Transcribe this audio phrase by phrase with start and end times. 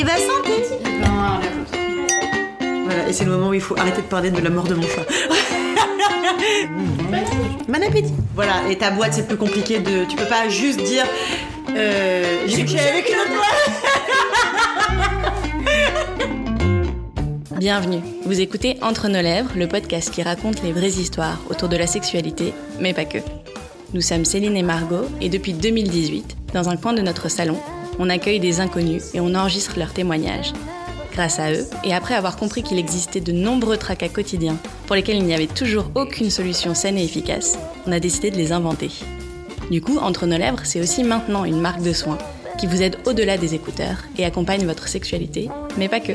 [0.00, 1.40] Et bah santé ben.
[2.86, 4.74] Voilà, et c'est le moment où il faut arrêter de parler de la mort de
[4.74, 5.04] mon chat.
[7.68, 10.06] bon appétit Voilà, et ta boîte c'est plus compliqué de...
[10.06, 11.04] Tu peux pas juste dire...
[11.76, 13.28] Euh, J'ai couché avec une autre
[17.58, 21.76] Bienvenue, vous écoutez Entre nos lèvres, le podcast qui raconte les vraies histoires autour de
[21.76, 23.18] la sexualité, mais pas que.
[23.92, 27.58] Nous sommes Céline et Margot, et depuis 2018, dans un coin de notre salon,
[28.00, 30.54] on accueille des inconnus et on enregistre leurs témoignages.
[31.12, 35.18] Grâce à eux, et après avoir compris qu'il existait de nombreux tracas quotidiens pour lesquels
[35.18, 38.90] il n'y avait toujours aucune solution saine et efficace, on a décidé de les inventer.
[39.70, 42.18] Du coup, Entre nos lèvres, c'est aussi maintenant une marque de soins
[42.58, 46.12] qui vous aide au-delà des écouteurs et accompagne votre sexualité, mais pas que.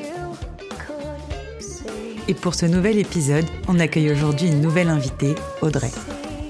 [2.28, 5.92] Et pour ce nouvel épisode, on accueille aujourd'hui une nouvelle invitée, Audrey.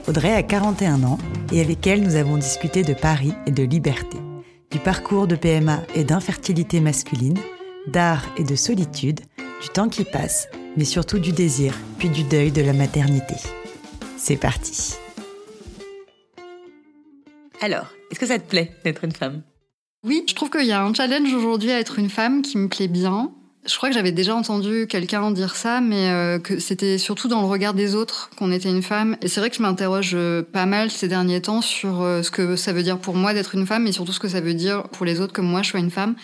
[0.07, 1.17] Audrey a 41 ans
[1.52, 4.17] et avec elle, nous avons discuté de Paris et de liberté,
[4.71, 7.37] du parcours de PMA et d'infertilité masculine,
[7.87, 9.21] d'art et de solitude,
[9.61, 13.35] du temps qui passe, mais surtout du désir, puis du deuil de la maternité.
[14.17, 14.95] C'est parti.
[17.62, 19.43] Alors, est-ce que ça te plaît d'être une femme?
[20.03, 22.68] Oui, je trouve qu'il y a un challenge aujourd'hui à être une femme qui me
[22.68, 23.34] plaît bien.
[23.66, 27.41] Je crois que j'avais déjà entendu quelqu'un dire ça, mais euh, que c'était surtout dans
[27.41, 29.18] le regard des autres qu'on était une femme.
[29.21, 32.30] Et c'est vrai que je m'interroge euh, pas mal ces derniers temps sur euh, ce
[32.30, 34.54] que ça veut dire pour moi d'être une femme, et surtout ce que ça veut
[34.54, 36.16] dire pour les autres que moi je sois une femme.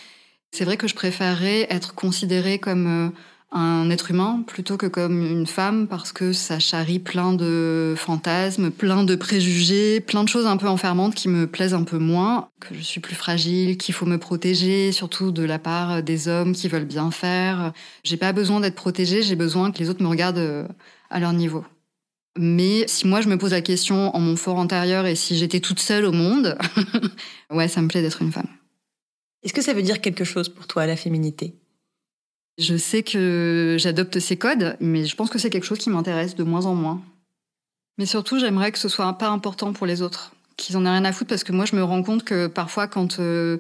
[0.52, 3.12] C'est vrai que je préférerais être considérée comme
[3.52, 8.72] un être humain plutôt que comme une femme parce que ça charrie plein de fantasmes,
[8.72, 12.50] plein de préjugés, plein de choses un peu enfermantes qui me plaisent un peu moins,
[12.62, 16.54] que je suis plus fragile, qu'il faut me protéger, surtout de la part des hommes
[16.54, 17.74] qui veulent bien faire.
[18.04, 20.68] J'ai pas besoin d'être protégée, j'ai besoin que les autres me regardent
[21.10, 21.66] à leur niveau.
[22.38, 25.60] Mais si moi je me pose la question en mon fort intérieur et si j'étais
[25.60, 26.58] toute seule au monde,
[27.52, 28.48] ouais, ça me plaît d'être une femme.
[29.44, 31.61] Est-ce que ça veut dire quelque chose pour toi, la féminité?
[32.58, 36.36] Je sais que j'adopte ces codes, mais je pense que c'est quelque chose qui m'intéresse
[36.36, 37.02] de moins en moins.
[37.98, 41.06] Mais surtout, j'aimerais que ce soit pas important pour les autres, qu'ils en aient rien
[41.06, 43.58] à foutre, parce que moi, je me rends compte que parfois, quand euh,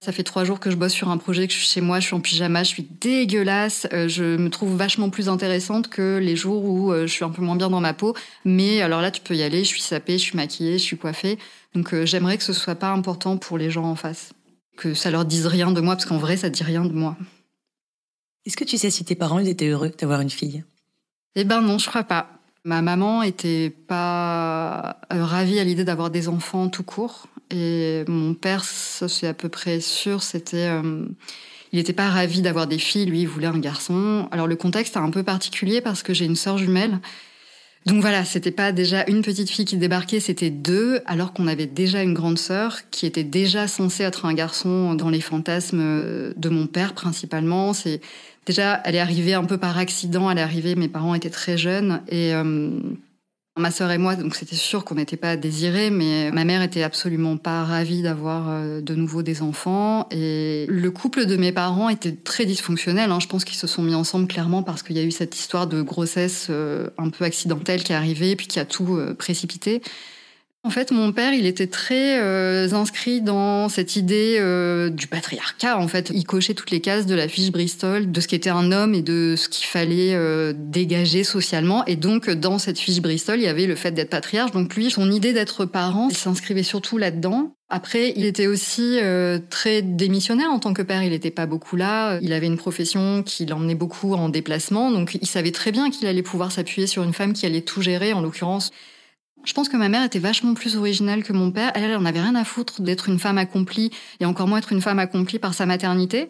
[0.00, 2.00] ça fait trois jours que je bosse sur un projet, que je suis chez moi,
[2.00, 6.18] je suis en pyjama, je suis dégueulasse, euh, je me trouve vachement plus intéressante que
[6.18, 8.14] les jours où euh, je suis un peu moins bien dans ma peau.
[8.44, 10.96] Mais alors là, tu peux y aller, je suis sapée, je suis maquillée, je suis
[10.96, 11.38] coiffée.
[11.74, 14.32] Donc j'aimerais que ce soit pas important pour les gens en face
[14.80, 17.16] que ça leur dise rien de moi, parce qu'en vrai, ça dit rien de moi.
[18.46, 20.64] Est-ce que tu sais si tes parents étaient heureux d'avoir une fille?
[21.34, 22.30] Eh ben non, je crois pas.
[22.64, 28.64] Ma maman était pas ravie à l'idée d'avoir des enfants tout court, et mon père,
[28.64, 31.04] c'est à peu près sûr, c'était, euh,
[31.72, 33.06] il n'était pas ravi d'avoir des filles.
[33.06, 34.28] Lui, il voulait un garçon.
[34.30, 37.00] Alors le contexte est un peu particulier parce que j'ai une sœur jumelle.
[37.86, 41.66] Donc voilà, c'était pas déjà une petite fille qui débarquait, c'était deux, alors qu'on avait
[41.66, 46.48] déjà une grande sœur qui était déjà censée être un garçon dans les fantasmes de
[46.50, 47.72] mon père principalement.
[47.72, 48.02] C'est
[48.46, 50.30] déjà, elle est arrivée un peu par accident.
[50.30, 52.70] Elle est arrivée, mes parents étaient très jeunes et euh,
[53.56, 56.82] ma sœur et moi, donc c'était sûr qu'on n'était pas désirés, mais ma mère était
[56.82, 60.08] absolument pas ravie d'avoir euh, de nouveau des enfants.
[60.10, 63.10] Et le couple de mes parents était très dysfonctionnel.
[63.10, 63.20] Hein.
[63.20, 65.66] Je pense qu'ils se sont mis ensemble clairement parce qu'il y a eu cette histoire
[65.66, 69.82] de grossesse euh, un peu accidentelle qui est arrivée, puis qui a tout précipité.
[70.62, 75.78] En fait, mon père, il était très euh, inscrit dans cette idée euh, du patriarcat.
[75.78, 78.70] En fait, il cochait toutes les cases de la fiche Bristol, de ce qu'était un
[78.70, 81.86] homme et de ce qu'il fallait euh, dégager socialement.
[81.86, 84.50] Et donc, dans cette fiche Bristol, il y avait le fait d'être patriarche.
[84.50, 87.54] Donc lui, son idée d'être parent, il s'inscrivait surtout là-dedans.
[87.70, 88.98] Après, il était aussi
[89.48, 91.04] très démissionnaire en tant que père.
[91.04, 92.18] Il n'était pas beaucoup là.
[92.20, 94.90] Il avait une profession qui l'emmenait beaucoup en déplacement.
[94.90, 97.80] Donc, il savait très bien qu'il allait pouvoir s'appuyer sur une femme qui allait tout
[97.80, 98.72] gérer, en l'occurrence
[99.44, 101.72] je pense que ma mère était vachement plus originale que mon père.
[101.74, 103.90] Elle, elle en avait rien à foutre d'être une femme accomplie
[104.20, 106.28] et encore moins être une femme accomplie par sa maternité.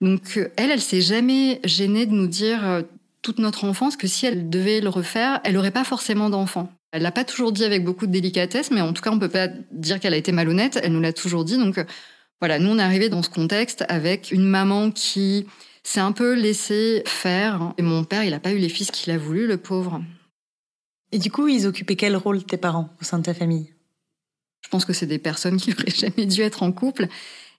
[0.00, 2.84] Donc elle, elle s'est jamais gênée de nous dire
[3.22, 6.72] toute notre enfance que si elle devait le refaire, elle n'aurait pas forcément d'enfant.
[6.90, 9.28] Elle l'a pas toujours dit avec beaucoup de délicatesse, mais en tout cas, on peut
[9.28, 10.78] pas dire qu'elle a été malhonnête.
[10.82, 11.56] Elle nous l'a toujours dit.
[11.56, 11.82] Donc
[12.40, 15.46] voilà, nous on est arrivé dans ce contexte avec une maman qui
[15.84, 17.72] s'est un peu laissée faire.
[17.78, 20.02] Et mon père, il a pas eu les fils qu'il a voulu, le pauvre.
[21.12, 23.70] Et du coup, ils occupaient quel rôle tes parents au sein de ta famille?
[24.62, 27.08] Je pense que c'est des personnes qui n'auraient jamais dû être en couple.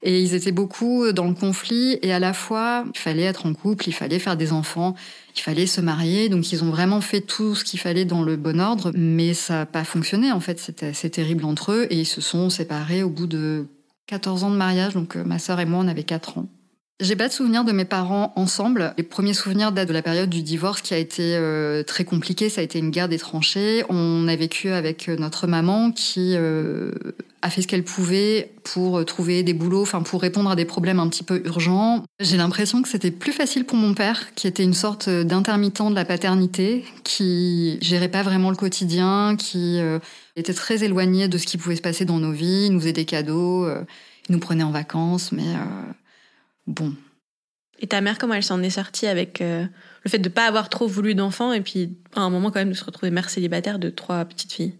[0.05, 1.97] Et ils étaient beaucoup dans le conflit.
[2.01, 4.95] Et à la fois, il fallait être en couple, il fallait faire des enfants,
[5.35, 6.27] il fallait se marier.
[6.27, 8.91] Donc ils ont vraiment fait tout ce qu'il fallait dans le bon ordre.
[8.95, 10.59] Mais ça n'a pas fonctionné, en fait.
[10.59, 11.87] C'était assez terrible entre eux.
[11.89, 13.67] Et ils se sont séparés au bout de
[14.07, 14.93] 14 ans de mariage.
[14.93, 16.47] Donc ma sœur et moi, on avait 4 ans.
[17.03, 18.93] J'ai pas de souvenirs de mes parents ensemble.
[18.97, 22.49] Les premiers souvenirs datent de la période du divorce qui a été euh, très compliquée.
[22.49, 23.83] Ça a été une guerre des tranchées.
[23.89, 26.93] On a vécu avec notre maman qui euh,
[27.41, 31.01] a fait ce qu'elle pouvait pour trouver des boulots, enfin pour répondre à des problèmes
[31.01, 32.05] un petit peu urgents.
[32.21, 35.95] J'ai l'impression que c'était plus facile pour mon père, qui était une sorte d'intermittent de
[35.95, 39.99] la paternité, qui gérait pas vraiment le quotidien, qui euh,
[40.37, 43.03] était très éloigné de ce qui pouvait se passer dans nos vies, nous faisait des
[43.03, 43.67] cadeaux,
[44.29, 45.43] il nous prenait en vacances, mais
[46.67, 46.93] bon.
[47.79, 49.65] Et ta mère, comment elle s'en est sortie avec euh,
[50.03, 52.59] le fait de ne pas avoir trop voulu d'enfants et puis à un moment quand
[52.59, 54.73] même de se retrouver mère célibataire de trois petites filles?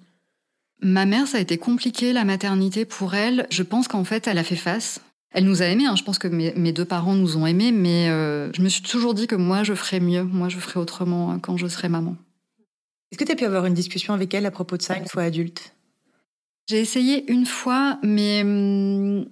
[0.82, 3.48] Ma mère, ça a été compliqué la maternité pour elle.
[3.50, 5.02] Je pense qu'en fait, elle a fait face.
[5.32, 5.96] Elle nous a aimés, hein.
[5.96, 9.16] je pense que mes, deux parents nous ont aimés, mais euh, je me suis toujours
[9.16, 12.16] dit que moi, je ferais mieux, moi, je ferais autrement hein, quand je serais maman.
[13.12, 15.08] Est-ce que tu as pu avoir une discussion avec elle à propos de ça une
[15.08, 15.74] fois adulte?
[16.70, 19.26] J'ai essayé une fois, mais hum,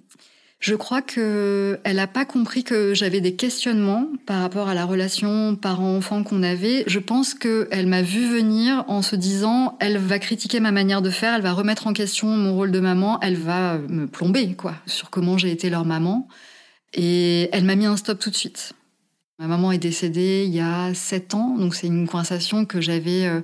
[0.62, 4.84] je crois que elle n'a pas compris que j'avais des questionnements par rapport à la
[4.84, 6.84] relation parent-enfant qu'on avait.
[6.86, 11.10] Je pense qu'elle m'a vu venir en se disant, elle va critiquer ma manière de
[11.10, 14.76] faire, elle va remettre en question mon rôle de maman, elle va me plomber, quoi,
[14.86, 16.28] sur comment j'ai été leur maman.
[16.94, 18.74] Et elle m'a mis un stop tout de suite.
[19.40, 23.26] Ma maman est décédée il y a sept ans, donc c'est une conversation que j'avais.
[23.26, 23.40] Euh,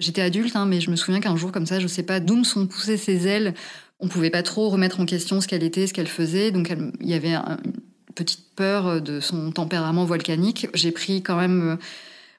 [0.00, 2.18] j'étais adulte, hein, mais je me souviens qu'un jour comme ça, je ne sais pas
[2.18, 3.54] d'où me sont poussées ses ailes
[4.00, 6.50] on pouvait pas trop remettre en question ce qu'elle était, ce qu'elle faisait.
[6.50, 7.72] Donc il y avait une
[8.14, 10.68] petite peur de son tempérament volcanique.
[10.74, 11.78] J'ai pris quand même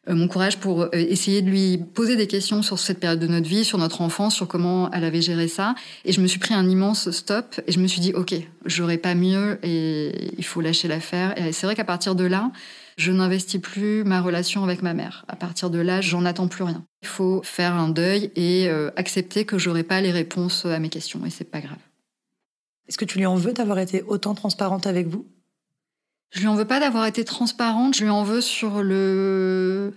[0.10, 3.28] euh, mon courage pour euh, essayer de lui poser des questions sur cette période de
[3.28, 5.76] notre vie, sur notre enfance, sur comment elle avait géré ça.
[6.06, 8.34] Et je me suis pris un immense stop et je me suis dit, OK,
[8.66, 11.38] j'aurais pas mieux et il faut lâcher l'affaire.
[11.38, 12.52] Et c'est vrai qu'à partir de là,
[12.98, 15.24] je n'investis plus ma relation avec ma mère.
[15.28, 16.84] À partir de là, j'en attends plus rien.
[17.04, 20.90] Il faut faire un deuil et euh, accepter que j'aurai pas les réponses à mes
[20.90, 21.78] questions et c'est pas grave.
[22.88, 25.28] Est-ce que tu lui en veux d'avoir été autant transparente avec vous?
[26.32, 29.94] Je lui en veux pas d'avoir été transparente, je lui en veux sur le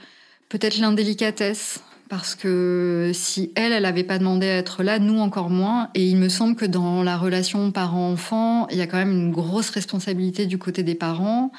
[0.49, 1.81] peut-être l'indélicatesse
[2.11, 5.91] parce que si elle, elle n'avait pas demandé à être là, nous encore moins.
[5.95, 9.31] Et il me semble que dans la relation parent-enfant, il y a quand même une
[9.31, 11.53] grosse responsabilité du côté des parents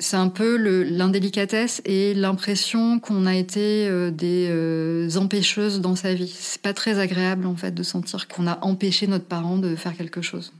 [0.00, 6.14] c'est un peu l'indélicatesse et l'impression qu'on a été euh, des euh, empêcheuses dans sa
[6.14, 6.34] vie.
[6.34, 9.94] C'est pas très agréable en fait de sentir qu'on a empêché notre parent de faire
[9.94, 10.52] quelque chose.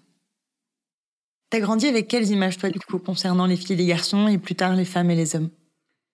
[1.49, 4.39] T'as grandi avec quelles images toi du coup concernant les filles et les garçons et
[4.39, 5.49] plus tard les femmes et les hommes?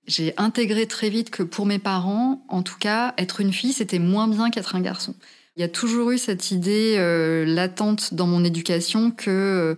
[0.06, 3.98] J'ai intégré très vite que pour mes parents, en tout cas, être une fille c'était
[3.98, 5.14] moins bien qu'être un garçon.
[5.56, 9.76] Il y a toujours eu cette idée euh, latente dans mon éducation que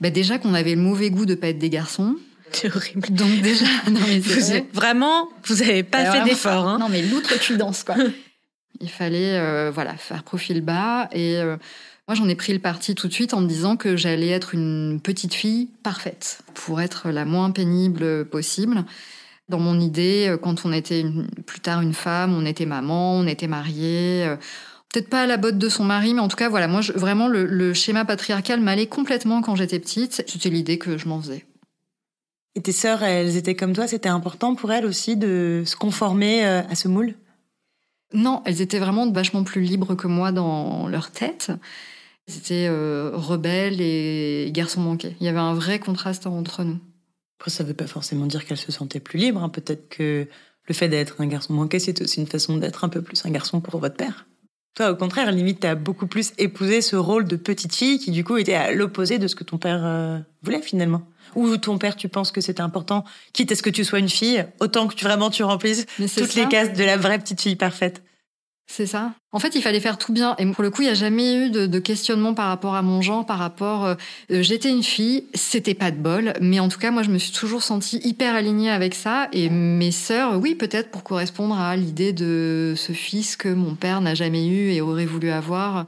[0.00, 2.16] bah, déjà qu'on avait le mauvais goût de pas être des garçons,
[2.52, 3.08] c'est horrible.
[3.10, 4.20] Donc déjà, non mais
[4.72, 6.68] vraiment, vous n'avez pas fait d'effort.
[6.68, 6.78] Hein.
[6.78, 7.96] Non mais l'outre tu danses quoi.
[8.80, 11.56] Il fallait euh, voilà faire profil bas et euh,
[12.08, 14.54] moi j'en ai pris le parti tout de suite en me disant que j'allais être
[14.54, 18.84] une petite fille parfaite pour être la moins pénible possible.
[19.48, 21.04] Dans mon idée, euh, quand on était
[21.46, 24.36] plus tard une femme, on était maman, on était mariée.
[24.92, 27.28] Peut-être pas à la botte de son mari, mais en tout cas, voilà, moi, vraiment,
[27.28, 30.24] le, le schéma patriarcal m'allait complètement quand j'étais petite.
[30.26, 31.44] C'était l'idée que je m'en faisais.
[32.54, 36.44] Et tes sœurs, elles étaient comme toi C'était important pour elles aussi de se conformer
[36.44, 37.14] euh, à ce moule?
[38.12, 41.52] Non, elles étaient vraiment vachement plus libres que moi dans leur tête.
[42.26, 45.16] Elles étaient euh, rebelles et garçons manqués.
[45.20, 46.78] Il y avait un vrai contraste entre nous.
[47.38, 49.42] Après, ça ne veut pas forcément dire qu'elles se sentaient plus libres.
[49.42, 49.48] Hein.
[49.48, 50.26] Peut-être que
[50.66, 53.30] le fait d'être un garçon manqué, c'est aussi une façon d'être un peu plus un
[53.30, 54.26] garçon pour votre père.
[54.74, 58.24] Toi, au contraire, limite, as beaucoup plus épousé ce rôle de petite fille qui, du
[58.24, 61.02] coup, était à l'opposé de ce que ton père euh, voulait finalement.
[61.34, 64.08] Ou ton père, tu penses que c'était important, quitte à ce que tu sois une
[64.08, 67.56] fille, autant que tu, vraiment tu remplisses toutes les cases de la vraie petite fille
[67.56, 68.02] parfaite.
[68.72, 69.14] C'est ça.
[69.32, 70.36] En fait, il fallait faire tout bien.
[70.38, 73.02] Et pour le coup, il n'y a jamais eu de, questionnement par rapport à mon
[73.02, 73.84] genre, par rapport.
[73.84, 73.94] Euh,
[74.30, 77.18] euh, j'étais une fille, c'était pas de bol, mais en tout cas, moi, je me
[77.18, 79.28] suis toujours sentie hyper alignée avec ça.
[79.32, 84.00] Et mes sœurs, oui, peut-être pour correspondre à l'idée de ce fils que mon père
[84.00, 85.86] n'a jamais eu et aurait voulu avoir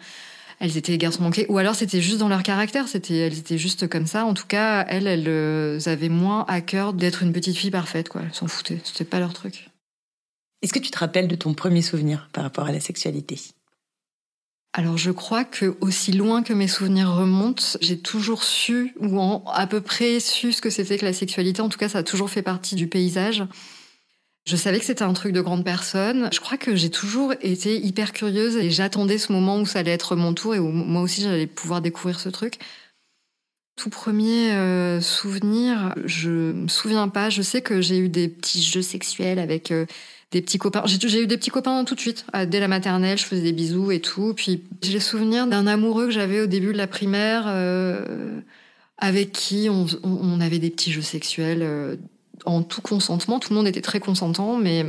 [0.59, 3.89] elles étaient garçons manqués, ou alors c'était juste dans leur caractère, c'était, elles étaient juste
[3.89, 4.25] comme ça.
[4.25, 8.09] En tout cas, elles, elles euh, avaient moins à cœur d'être une petite fille parfaite,
[8.09, 8.23] quoi.
[8.25, 9.72] Elles s'en foutaient, c'était pas leur truc.
[10.62, 13.38] Est-ce que tu te rappelles de ton premier souvenir par rapport à la sexualité?
[14.75, 19.21] Alors je crois que aussi loin que mes souvenirs remontent, j'ai toujours su ou
[19.52, 21.61] à peu près su ce que c'était que la sexualité.
[21.61, 23.45] En tout cas, ça a toujours fait partie du paysage.
[24.47, 26.31] Je savais que c'était un truc de grande personne.
[26.33, 29.92] Je crois que j'ai toujours été hyper curieuse et j'attendais ce moment où ça allait
[29.92, 32.59] être mon tour et où moi aussi j'allais pouvoir découvrir ce truc.
[33.76, 37.31] Tout premier euh, souvenir, je me souviens pas.
[37.31, 39.87] Je sais que j'ai eu des petits jeux sexuels avec euh,
[40.33, 40.83] des petits copains.
[40.87, 42.27] J'ai eu des petits copains tout de suite.
[42.47, 44.35] Dès la maternelle, je faisais des bisous et tout.
[44.35, 47.45] Puis j'ai le souvenir d'un amoureux que j'avais au début de la primaire.
[47.47, 48.41] Euh,
[48.99, 51.99] avec qui on, on avait des petits jeux sexuels
[52.45, 53.39] en tout consentement.
[53.39, 54.85] Tout le monde était très consentant, mais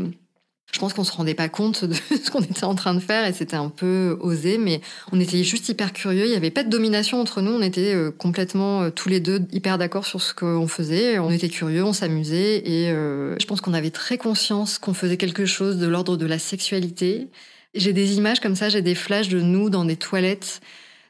[0.73, 3.25] je pense qu'on se rendait pas compte de ce qu'on était en train de faire
[3.25, 6.25] et c'était un peu osé, mais on était juste hyper curieux.
[6.25, 7.51] Il y avait pas de domination entre nous.
[7.51, 11.19] On était euh, complètement euh, tous les deux hyper d'accord sur ce qu'on faisait.
[11.19, 15.17] On était curieux, on s'amusait et euh, je pense qu'on avait très conscience qu'on faisait
[15.17, 17.27] quelque chose de l'ordre de la sexualité.
[17.75, 20.59] J'ai des images comme ça, j'ai des flashs de nous dans des toilettes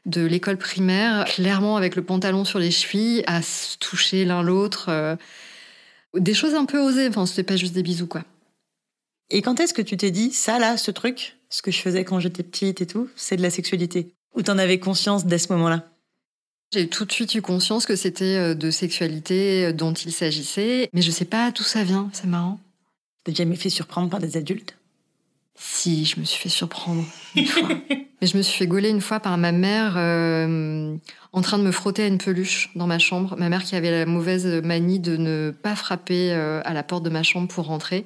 [0.04, 5.16] de l'école primaire, clairement avec le pantalon sur les chevilles, à se toucher l'un l'autre.
[6.12, 7.08] des choses un peu osées.
[7.08, 8.22] Enfin, c'était pas juste des bisous, quoi.
[9.30, 12.04] Et quand est-ce que tu t'es dit, ça là, ce truc, ce que je faisais
[12.04, 14.12] quand j'étais petite et tout, c'est de la sexualité?
[14.34, 15.84] Ou t'en avais conscience dès ce moment-là?
[16.72, 20.90] J'ai tout de suite eu conscience que c'était euh, de sexualité euh, dont il s'agissait,
[20.92, 22.58] mais je sais pas d'où ça vient, c'est marrant.
[23.22, 24.76] T'as jamais fait surprendre par des adultes?
[25.56, 27.04] Si, je me suis fait surprendre
[27.36, 27.68] une fois.
[28.20, 30.96] mais je me suis fait gauler une fois par ma mère euh,
[31.32, 33.36] en train de me frotter à une peluche dans ma chambre.
[33.38, 37.10] Ma mère qui avait la mauvaise manie de ne pas frapper à la porte de
[37.10, 38.04] ma chambre pour rentrer.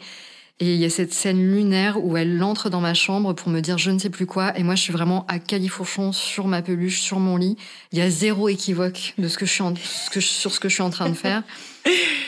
[0.61, 3.61] Et il y a cette scène lunaire où elle entre dans ma chambre pour me
[3.61, 4.59] dire je ne sais plus quoi.
[4.59, 7.57] Et moi, je suis vraiment à califourchon sur ma peluche, sur mon lit.
[7.93, 10.59] Il y a zéro équivoque de ce que je suis en, ce que sur ce
[10.59, 11.45] que je suis en train de faire.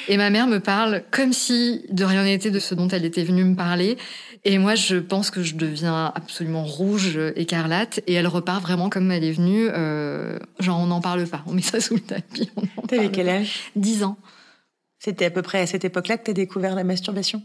[0.08, 3.24] Et ma mère me parle comme si de rien n'était de ce dont elle était
[3.24, 3.98] venue me parler.
[4.44, 8.00] Et moi, je pense que je deviens absolument rouge, écarlate.
[8.06, 9.68] Et elle repart vraiment comme elle est venue.
[9.72, 11.42] Euh, genre, on n'en parle pas.
[11.46, 12.48] On met ça sous le tapis.
[12.88, 13.70] T'avais quel âge?
[13.74, 14.16] 10 ans.
[15.00, 17.42] C'était à peu près à cette époque-là que t'as découvert la masturbation?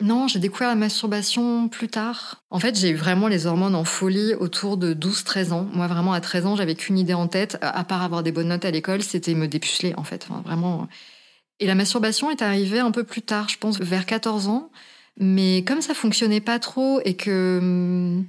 [0.00, 2.44] Non, j'ai découvert la masturbation plus tard.
[2.50, 5.68] En fait, j'ai eu vraiment les hormones en folie autour de 12-13 ans.
[5.72, 8.48] Moi, vraiment, à 13 ans, j'avais qu'une idée en tête, à part avoir des bonnes
[8.48, 10.28] notes à l'école, c'était me dépuceler, en fait.
[10.44, 10.86] vraiment.
[11.58, 14.70] Et la masturbation est arrivée un peu plus tard, je pense, vers 14 ans.
[15.18, 18.24] Mais comme ça fonctionnait pas trop et que hum,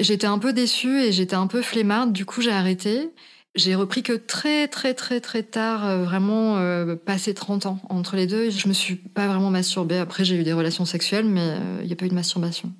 [0.00, 3.10] j'étais un peu déçue et j'étais un peu flemmarde, du coup, j'ai arrêté.
[3.54, 8.16] J'ai repris que très très très très tard, euh, vraiment euh, passé 30 ans entre
[8.16, 8.50] les deux.
[8.50, 9.98] Je me suis pas vraiment masturbée.
[9.98, 12.72] Après, j'ai eu des relations sexuelles, mais euh, il n'y a pas eu de masturbation.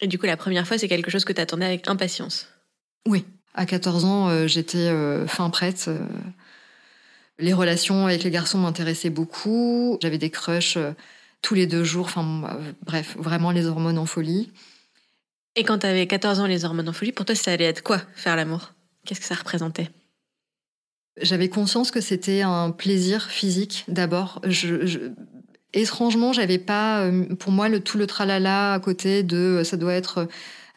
[0.00, 2.48] Et du coup, la première fois, c'est quelque chose que tu attendais avec impatience?
[3.06, 3.24] Oui.
[3.52, 4.90] À 14 ans, j'étais
[5.26, 5.88] fin prête.
[7.38, 9.96] les relations avec les garçons m'intéressaient beaucoup.
[10.02, 10.76] J'avais des crushs
[11.40, 12.04] tous les deux jours.
[12.04, 14.52] Enfin, bref, vraiment les hormones en folie.
[15.54, 17.82] Et quand tu avais 14 ans, les hormones en folie, pour toi, ça allait être
[17.82, 18.74] quoi, faire l'amour?
[19.06, 19.88] Qu'est-ce que ça représentait?
[21.20, 24.40] J'avais conscience que c'était un plaisir physique d'abord.
[24.44, 24.98] Je, je,
[25.72, 29.76] étrangement, j'avais pas, euh, pour moi, le tout le tralala à côté de euh, ça
[29.76, 30.26] doit être euh,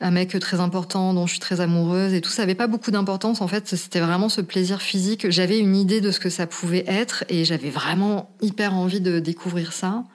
[0.01, 2.29] un mec très important dont je suis très amoureuse et tout.
[2.29, 3.67] Ça avait pas beaucoup d'importance en fait.
[3.67, 5.29] C'était vraiment ce plaisir physique.
[5.29, 9.19] J'avais une idée de ce que ça pouvait être et j'avais vraiment hyper envie de
[9.19, 10.05] découvrir ça.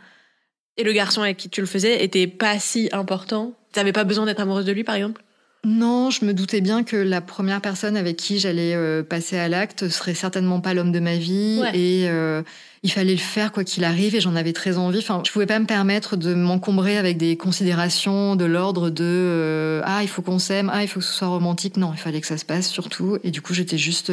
[0.76, 3.52] Et le garçon avec qui tu le faisais était pas si important?
[3.72, 5.22] T'avais pas besoin d'être amoureuse de lui par exemple?
[5.64, 9.48] Non, je me doutais bien que la première personne avec qui j'allais euh, passer à
[9.48, 12.42] l'acte serait certainement pas l'homme de ma vie et euh,
[12.82, 14.98] il fallait le faire quoi qu'il arrive et j'en avais très envie.
[14.98, 19.80] Enfin, je pouvais pas me permettre de m'encombrer avec des considérations de l'ordre de euh,
[19.84, 21.76] ah il faut qu'on s'aime, ah il faut que ce soit romantique.
[21.78, 24.12] Non, il fallait que ça se passe surtout et du coup j'étais juste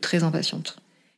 [0.00, 0.76] très impatiente.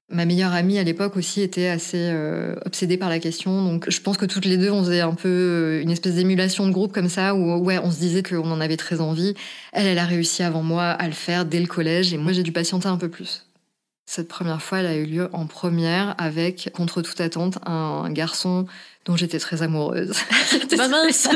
[0.08, 4.00] Ma meilleure amie à l'époque aussi était assez euh, obsédée par la question, donc je
[4.00, 6.92] pense que toutes les deux on faisait un peu euh, une espèce d'émulation de groupe
[6.92, 9.34] comme ça où ouais on se disait qu'on en avait très envie.
[9.72, 12.44] Elle, elle a réussi avant moi à le faire dès le collège et moi j'ai
[12.44, 13.46] dû patienter un peu plus.
[14.08, 18.66] Cette première fois, elle a eu lieu en première avec, contre toute attente, un garçon
[19.06, 20.12] dont j'étais très amoureuse.
[20.76, 21.28] Ma mince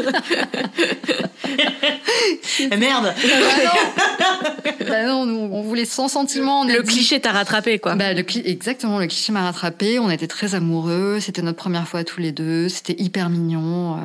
[2.58, 3.14] eh, Merde
[4.88, 5.22] bah non,
[5.52, 6.64] on voulait sans sentiment.
[6.64, 7.94] le cliché t'a rattrapé, quoi.
[7.94, 9.98] Bah, le exactement, le cliché m'a rattrapé.
[10.00, 11.18] On était très amoureux.
[11.20, 12.68] C'était notre première fois tous les deux.
[12.68, 13.94] C'était hyper mignon.
[13.94, 13.98] Euh.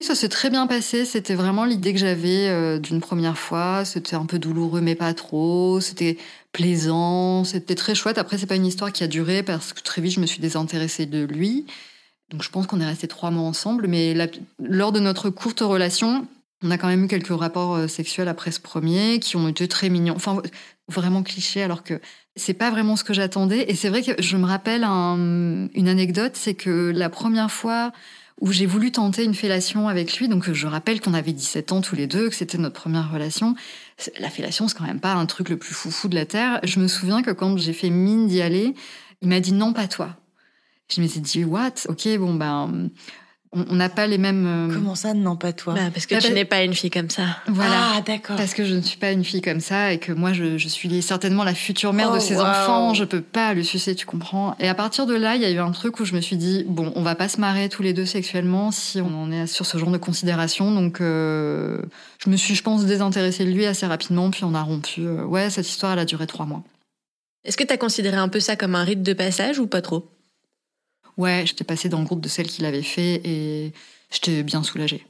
[0.00, 1.06] Ça s'est très bien passé.
[1.06, 3.86] C'était vraiment l'idée que j'avais euh, d'une première fois.
[3.86, 5.80] C'était un peu douloureux, mais pas trop.
[5.80, 6.18] C'était
[6.52, 7.44] plaisant.
[7.44, 8.18] C'était très chouette.
[8.18, 10.40] Après, c'est pas une histoire qui a duré parce que très vite, je me suis
[10.40, 11.64] désintéressée de lui.
[12.30, 13.86] Donc, je pense qu'on est resté trois mois ensemble.
[13.86, 14.14] Mais
[14.58, 16.26] lors de notre courte relation,
[16.62, 19.68] on a quand même eu quelques rapports euh, sexuels après ce premier qui ont été
[19.68, 20.14] très mignons.
[20.16, 20.40] Enfin,
[20.88, 22.00] vraiment cliché, alors que
[22.36, 23.70] c'est pas vraiment ce que j'attendais.
[23.70, 27.92] Et c'est vrai que je me rappelle une anecdote, c'est que la première fois
[28.40, 31.80] où j'ai voulu tenter une fellation avec lui, donc je rappelle qu'on avait 17 ans
[31.80, 33.54] tous les deux, que c'était notre première relation.
[34.18, 36.58] La fellation, c'est quand même pas un truc le plus foufou de la Terre.
[36.64, 38.74] Je me souviens que quand j'ai fait mine d'y aller,
[39.22, 40.16] il m'a dit non, pas toi.
[40.92, 41.86] Je me suis dit, what?
[41.88, 42.90] Ok, bon, ben,
[43.54, 44.46] on n'a pas les mêmes.
[44.46, 45.74] Euh, Comment ça, non pas toi?
[45.74, 47.38] Bah, Parce que tu n'es pas une fille comme ça.
[47.46, 47.92] Voilà.
[47.94, 48.36] Ah, d'accord.
[48.36, 51.02] Parce que je ne suis pas une fille comme ça et que moi, je, suis
[51.02, 52.94] certainement la future mère de ses oh, enfants.
[52.94, 54.56] Je peux pas le sucer, tu comprends.
[54.58, 56.36] Et à partir de là, il y a eu un truc où je me suis
[56.36, 59.46] dit bon, on va pas se marrer tous les deux sexuellement si on en est
[59.46, 60.72] sur ce genre de considération.
[60.72, 61.80] Donc, euh,
[62.18, 65.02] je me suis, je pense, désintéressée de lui assez rapidement, puis on a rompu.
[65.02, 66.64] Euh, ouais, cette histoire, elle a duré trois mois.
[67.44, 69.82] Est-ce que tu as considéré un peu ça comme un rite de passage ou pas
[69.82, 70.13] trop?
[71.16, 73.72] Ouais, j'étais passée dans le groupe de celles qui l'avaient fait et
[74.10, 75.06] j'étais bien soulagée.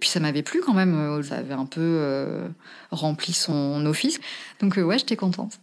[0.00, 2.48] Puis ça m'avait plu quand même, euh, ça avait un peu euh,
[2.90, 4.20] rempli son office.
[4.60, 5.58] Donc euh, ouais, j'étais contente.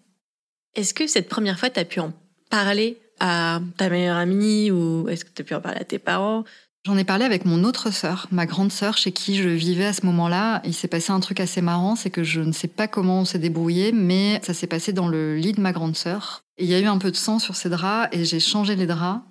[0.75, 2.12] Est-ce que cette première fois, tu as pu en
[2.50, 6.00] parler à ta meilleure amie ou est-ce que tu as pu en parler à tes
[6.00, 6.44] parents?
[6.86, 9.94] J'en ai parlé avec mon autre sœur, ma grande sœur, chez qui je vivais à
[9.94, 10.62] ce moment-là.
[10.66, 13.25] Il s'est passé un truc assez marrant, c'est que je ne sais pas comment on
[13.25, 16.44] s'est débrouillé, mais ça s'est passé dans le lit de ma grande sœur.
[16.60, 18.86] il y a eu un peu de sang sur ses draps et j'ai changé les
[18.86, 19.22] draps.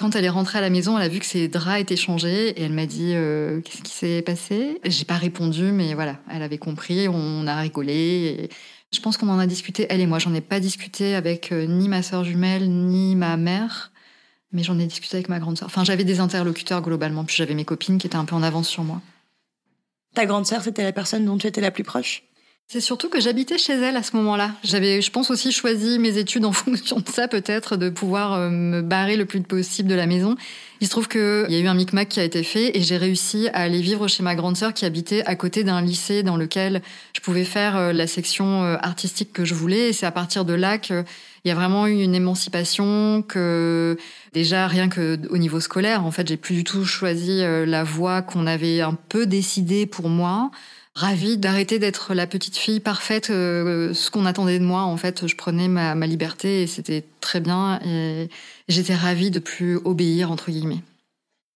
[0.00, 2.58] Quand elle est rentrée à la maison, elle a vu que ses draps étaient changés
[2.58, 4.80] et elle m'a dit euh, qu'est-ce qui s'est passé?
[4.82, 7.06] J'ai pas répondu, mais voilà, elle avait compris.
[7.06, 8.48] On a rigolé.
[8.94, 10.18] je pense qu'on en a discuté elle et moi.
[10.18, 13.92] J'en ai pas discuté avec euh, ni ma sœur jumelle ni ma mère
[14.52, 15.66] mais j'en ai discuté avec ma grande sœur.
[15.66, 18.68] Enfin, j'avais des interlocuteurs globalement, puis j'avais mes copines qui étaient un peu en avance
[18.68, 19.00] sur moi.
[20.14, 22.24] Ta grande sœur, c'était la personne dont tu étais la plus proche?
[22.72, 24.52] C'est surtout que j'habitais chez elle à ce moment-là.
[24.62, 28.48] J'avais, je pense aussi choisi mes études en fonction de ça, peut-être, de pouvoir euh,
[28.48, 30.36] me barrer le plus possible de la maison.
[30.80, 32.96] Il se trouve qu'il y a eu un micmac qui a été fait et j'ai
[32.96, 36.36] réussi à aller vivre chez ma grande sœur qui habitait à côté d'un lycée dans
[36.36, 36.80] lequel
[37.12, 39.88] je pouvais faire euh, la section euh, artistique que je voulais.
[39.88, 41.04] Et c'est à partir de là qu'il
[41.46, 43.96] y a vraiment eu une émancipation que
[44.32, 48.22] déjà rien que au niveau scolaire, en fait, j'ai plus du tout choisi la voie
[48.22, 50.52] qu'on avait un peu décidée pour moi
[50.94, 54.82] ravie d'arrêter d'être la petite fille parfaite, euh, ce qu'on attendait de moi.
[54.82, 57.80] En fait, je prenais ma, liberté et c'était très bien.
[57.84, 58.28] Et
[58.68, 60.82] j'étais ravie de plus obéir, entre guillemets.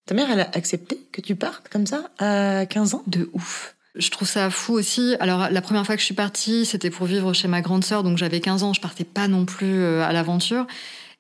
[0.07, 3.03] Ta mère, elle a accepté que tu partes comme ça à 15 ans?
[3.07, 3.75] De ouf.
[3.95, 5.17] Je trouve ça fou aussi.
[5.21, 8.03] Alors, la première fois que je suis partie, c'était pour vivre chez ma grande sœur,
[8.03, 10.67] donc j'avais 15 ans, je partais pas non plus euh, à l'aventure.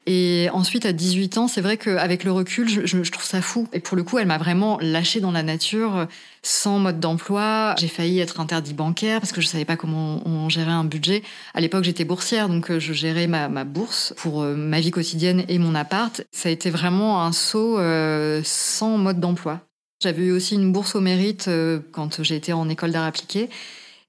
[0.06, 3.68] Et ensuite, à 18 ans, c'est vrai qu'avec le recul, je, trouve ça fou.
[3.72, 6.06] Et pour le coup, elle m'a vraiment lâché dans la nature,
[6.42, 7.74] sans mode d'emploi.
[7.78, 11.22] J'ai failli être interdit bancaire parce que je savais pas comment on, gérait un budget.
[11.54, 14.90] À l'époque, j'étais boursière, donc euh, je gérais ma, ma bourse pour euh, ma vie
[14.90, 16.22] quotidienne et mon appart.
[16.32, 19.60] Ça a été vraiment un saut euh, sans mode d'emploi.
[20.02, 21.48] J'avais eu aussi une bourse au mérite
[21.92, 23.48] quand j'ai été en école d'art appliqué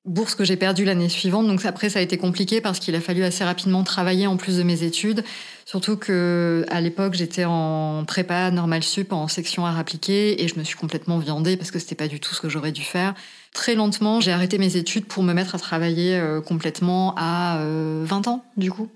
[0.05, 1.47] bourse que j'ai perdue l'année suivante.
[1.47, 4.57] Donc après, ça a été compliqué parce qu'il a fallu assez rapidement travailler en plus
[4.57, 5.23] de mes études.
[5.65, 10.57] Surtout que à l'époque, j'étais en prépa normal sup en section art appliqué et je
[10.59, 13.15] me suis complètement viandée parce que c'était pas du tout ce que j'aurais dû faire.
[13.53, 17.63] Très lentement, j'ai arrêté mes études pour me mettre à travailler euh, complètement à 20
[17.63, 18.89] euh, ans, du coup.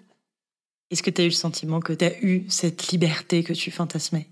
[0.91, 3.71] Est-ce que tu as eu le sentiment que tu as eu cette liberté que tu
[3.71, 4.27] fantasmais?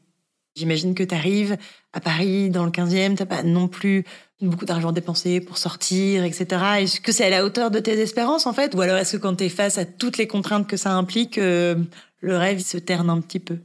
[0.57, 1.55] J'imagine que tu arrives
[1.93, 4.05] à Paris, dans le 15e, t'as pas non plus
[4.41, 6.45] beaucoup d'argent dépensé pour sortir, etc.
[6.79, 8.75] Est-ce que c'est à la hauteur de tes espérances, en fait?
[8.75, 11.37] Ou alors est-ce que quand tu es face à toutes les contraintes que ça implique,
[11.37, 11.75] euh,
[12.21, 13.57] le rêve se terne un petit peu?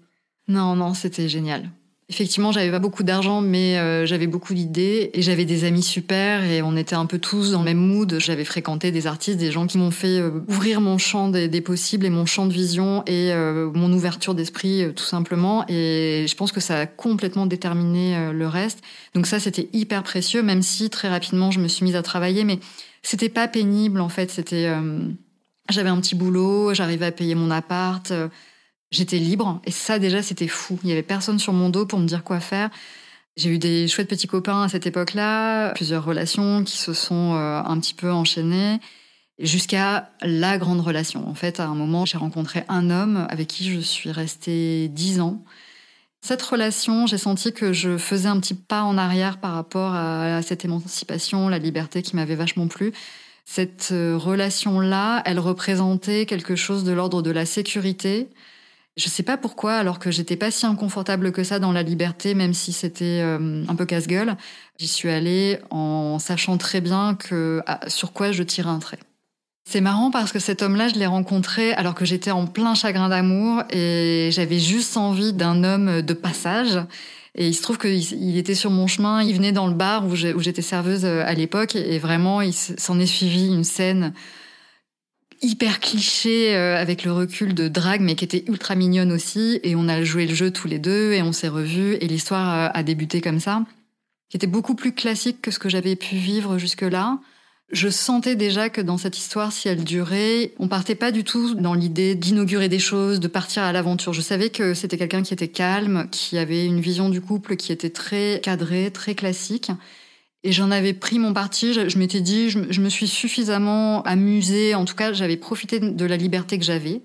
[0.49, 1.71] Non, non, c'était génial.
[2.13, 6.45] Effectivement, j'avais pas beaucoup d'argent, mais euh, j'avais beaucoup d'idées et j'avais des amis super
[6.45, 8.17] et on était un peu tous dans le même mood.
[8.19, 12.05] J'avais fréquenté des artistes, des gens qui m'ont fait euh, ouvrir mon champ des, possibles
[12.05, 15.65] et mon champ de vision et euh, mon ouverture d'esprit tout simplement.
[15.71, 18.83] Et je pense que ça a complètement déterminé le reste.
[19.15, 22.45] Donc ça, c'était hyper précieux, même si très rapidement je me suis mise à travailler,
[22.45, 22.59] mais
[23.03, 24.31] c'était pas pénible en fait.
[24.31, 24.71] C'était,
[25.71, 28.13] j'avais un petit boulot, j'arrivais à payer mon appart
[28.93, 29.61] j'étais libre.
[29.65, 30.79] Et ça, déjà, c'était fou.
[30.85, 32.71] Il y avait personne sur mon dos pour me dire quoi faire.
[33.37, 37.63] J'ai eu des chouettes petits copains à cette époque-là, plusieurs relations qui se sont euh,
[37.65, 38.79] un petit peu enchaînées,
[39.39, 41.27] jusqu'à la grande relation.
[41.29, 45.21] En fait, à un moment, j'ai rencontré un homme avec qui je suis restée dix
[45.21, 45.43] ans.
[46.21, 50.41] Cette relation, j'ai senti que je faisais un petit pas en arrière par rapport à
[50.43, 52.93] cette émancipation, la liberté qui m'avait vachement plu.
[53.45, 58.29] Cette euh, relation-là, elle représentait quelque chose de l'ordre de la sécurité,
[58.97, 62.35] je sais pas pourquoi, alors que j'étais pas si inconfortable que ça dans la liberté,
[62.35, 64.37] même si c'était euh, un peu casse-gueule.
[64.79, 68.99] J'y suis allée en sachant très bien que ah, sur quoi je tirais un trait.
[69.65, 73.09] C'est marrant parce que cet homme-là, je l'ai rencontré alors que j'étais en plein chagrin
[73.09, 76.79] d'amour et j'avais juste envie d'un homme de passage.
[77.35, 80.15] Et il se trouve qu'il était sur mon chemin, il venait dans le bar où
[80.15, 84.13] j'étais serveuse euh, à l'époque et vraiment, il s'en est suivi une scène
[85.43, 89.61] hyper cliché euh, avec le recul de drague, mais qui était ultra mignonne aussi.
[89.63, 92.55] Et on a joué le jeu tous les deux et on s'est revus et l'histoire
[92.55, 93.65] euh, a débuté comme ça,
[94.31, 97.19] qui était beaucoup plus classique que ce que j'avais pu vivre jusque-là.
[97.73, 101.55] Je sentais déjà que dans cette histoire, si elle durait, on partait pas du tout
[101.55, 104.13] dans l'idée d'inaugurer des choses, de partir à l'aventure.
[104.13, 107.73] Je savais que c'était quelqu'un qui était calme, qui avait une vision du couple qui
[107.73, 109.71] était très cadrée, très classique.
[110.45, 111.73] Et j'en avais pris mon parti.
[111.73, 114.75] Je, m'étais dit, je, me suis suffisamment amusée.
[114.75, 117.03] En tout cas, j'avais profité de la liberté que j'avais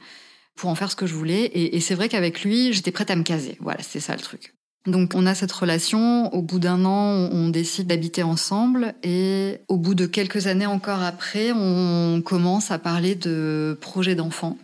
[0.56, 1.52] pour en faire ce que je voulais.
[1.54, 3.58] Et, c'est vrai qu'avec lui, j'étais prête à me caser.
[3.60, 4.56] Voilà, c'est ça le truc.
[4.88, 6.34] Donc on a cette relation.
[6.34, 8.96] Au bout d'un an, on décide d'habiter ensemble.
[9.04, 14.58] Et au bout de quelques années encore après, on commence à parler de projet d'enfant.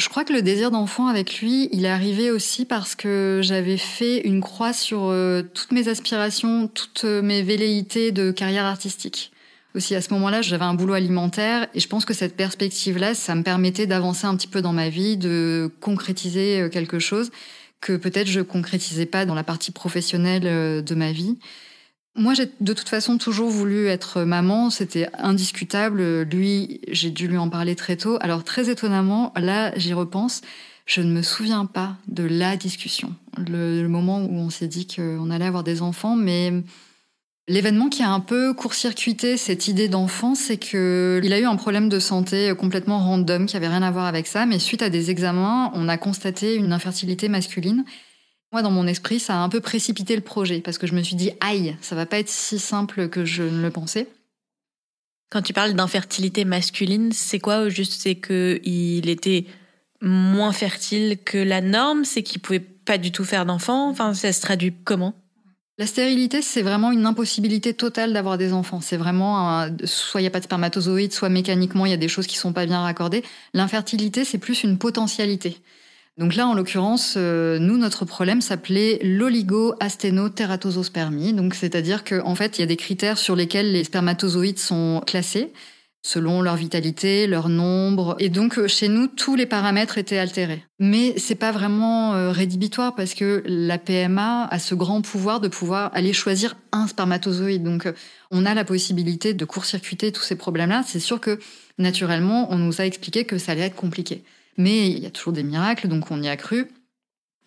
[0.00, 3.76] Je crois que le désir d'enfant avec lui, il est arrivé aussi parce que j'avais
[3.76, 9.30] fait une croix sur euh, toutes mes aspirations, toutes mes velléités de carrière artistique.
[9.74, 13.34] Aussi à ce moment-là, j'avais un boulot alimentaire et je pense que cette perspective-là, ça
[13.34, 17.30] me permettait d'avancer un petit peu dans ma vie, de concrétiser euh, quelque chose
[17.82, 21.36] que peut-être je concrétisais pas dans la partie professionnelle euh, de ma vie.
[22.16, 26.22] Moi, j'ai de toute façon toujours voulu être maman, c'était indiscutable.
[26.22, 28.18] Lui, j'ai dû lui en parler très tôt.
[28.20, 30.42] Alors très étonnamment, là, j'y repense,
[30.86, 35.30] je ne me souviens pas de la discussion, le, moment où on s'est dit qu'on
[35.30, 36.52] allait avoir des enfants, mais
[37.48, 41.56] L'événement qui a un peu court-circuité cette idée d'enfant, c'est que il a eu un
[41.56, 44.88] problème de santé complètement random qui avait rien à voir avec ça, mais suite à
[44.88, 47.84] des examens, on a constaté une infertilité masculine.
[48.52, 51.02] Moi, dans mon esprit, ça a un peu précipité le projet parce que je me
[51.02, 54.08] suis dit, aïe, ça va pas être si simple que je ne le pensais.
[55.30, 59.46] Quand tu parles d'infertilité masculine, c'est quoi juste C'est qu'il était
[60.00, 64.32] moins fertile que la norme C'est qu'il pouvait pas du tout faire d'enfants Enfin, ça
[64.32, 65.14] se traduit comment?
[65.78, 68.82] La stérilité, c'est vraiment une impossibilité totale d'avoir des enfants.
[68.82, 72.08] C'est vraiment soit il n'y a pas de spermatozoïdes, soit mécaniquement il y a des
[72.08, 73.24] choses qui sont pas bien raccordées.
[73.54, 75.56] L'infertilité, c'est plus une potentialité.
[76.20, 81.32] Donc là, en l'occurrence, euh, nous, notre problème s'appelait l'oligo-asténoteratosospermie.
[81.32, 85.52] Donc, c'est-à-dire qu'en fait, il y a des critères sur lesquels les spermatozoïdes sont classés
[86.02, 88.16] selon leur vitalité, leur nombre.
[88.18, 90.64] Et donc, euh, chez nous, tous les paramètres étaient altérés.
[90.78, 95.48] Mais c'est pas vraiment euh, rédhibitoire parce que la PMA a ce grand pouvoir de
[95.48, 97.62] pouvoir aller choisir un spermatozoïde.
[97.62, 97.92] Donc, euh,
[98.30, 100.82] on a la possibilité de court-circuiter tous ces problèmes-là.
[100.86, 101.38] C'est sûr que,
[101.78, 104.24] naturellement, on nous a expliqué que ça allait être compliqué.
[104.60, 106.68] Mais il y a toujours des miracles, donc on y a cru.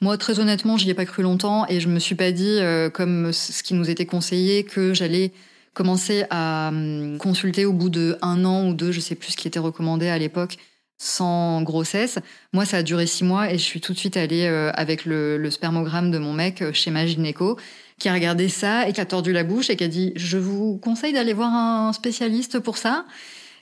[0.01, 2.59] Moi, très honnêtement, j'y ai pas cru longtemps et je me suis pas dit,
[2.93, 5.31] comme ce qui nous était conseillé, que j'allais
[5.73, 9.37] commencé à hum, consulter au bout de un an ou deux, je sais plus ce
[9.37, 10.57] qui était recommandé à l'époque,
[10.97, 12.19] sans grossesse.
[12.53, 15.05] Moi, ça a duré six mois et je suis tout de suite allée euh, avec
[15.05, 17.57] le, spermogramme de mon mec euh, chez ma gynéco,
[17.99, 20.37] qui a regardé ça et qui a tordu la bouche et qui a dit je
[20.37, 23.05] vous conseille d'aller voir un spécialiste pour ça.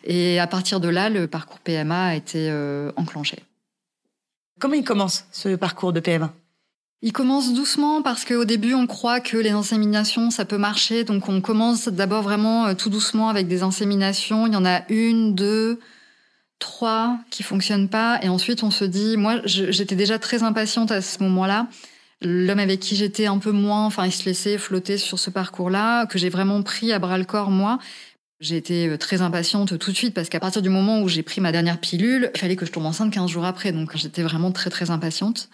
[0.04, 3.40] Et à partir de là, le parcours PMA a été euh, enclenché.
[4.60, 6.34] Comment il commence ce parcours de PMA
[7.04, 11.04] il commence doucement parce qu'au début, on croit que les inséminations, ça peut marcher.
[11.04, 14.46] Donc, on commence d'abord vraiment euh, tout doucement avec des inséminations.
[14.46, 15.80] Il y en a une, deux,
[16.60, 18.20] trois qui fonctionnent pas.
[18.22, 21.68] Et ensuite, on se dit, moi, j'étais déjà très impatiente à ce moment-là.
[22.22, 26.06] L'homme avec qui j'étais un peu moins, enfin, il se laissait flotter sur ce parcours-là,
[26.06, 27.80] que j'ai vraiment pris à bras le corps, moi.
[28.42, 31.22] J'ai été euh, très impatiente tout de suite parce qu'à partir du moment où j'ai
[31.22, 33.72] pris ma dernière pilule, il fallait que je tombe enceinte 15 jours après.
[33.72, 35.50] Donc, j'étais vraiment très, très impatiente.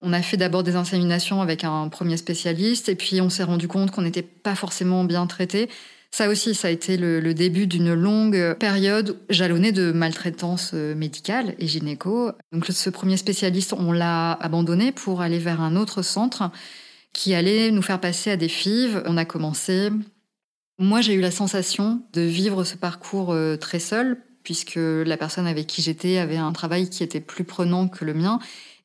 [0.00, 3.68] On a fait d'abord des inséminations avec un premier spécialiste et puis on s'est rendu
[3.68, 5.68] compte qu'on n'était pas forcément bien traité.
[6.10, 11.54] Ça aussi, ça a été le, début d'une longue période jalonnée de maltraitance euh, médicale
[11.58, 12.32] et gynéco.
[12.52, 16.50] Donc ce premier spécialiste, on l'a abandonné pour aller vers un autre centre
[17.12, 19.02] qui allait nous faire passer à des FIV.
[19.04, 19.90] On a commencé.
[20.78, 25.46] Moi, j'ai eu la sensation de vivre ce parcours euh, très seul puisque la personne
[25.46, 28.38] avec qui j'étais avait un travail qui était plus prenant que le mien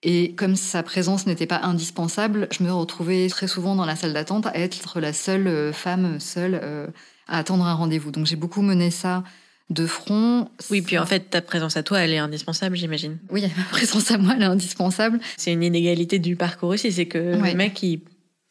[0.03, 4.11] et comme sa présence n'était pas indispensable, je me retrouvais très souvent dans la salle
[4.13, 6.87] d'attente à être la seule euh, femme seule euh,
[7.27, 8.11] à attendre un rendez-vous.
[8.11, 9.23] Donc j'ai beaucoup mené ça
[9.69, 10.49] de front.
[10.69, 13.17] Oui, puis en fait, ta présence à toi, elle est indispensable, j'imagine.
[13.29, 15.19] Oui, ma présence à moi, elle est indispensable.
[15.37, 18.01] C'est une inégalité du parcours aussi, c'est que le mec, il,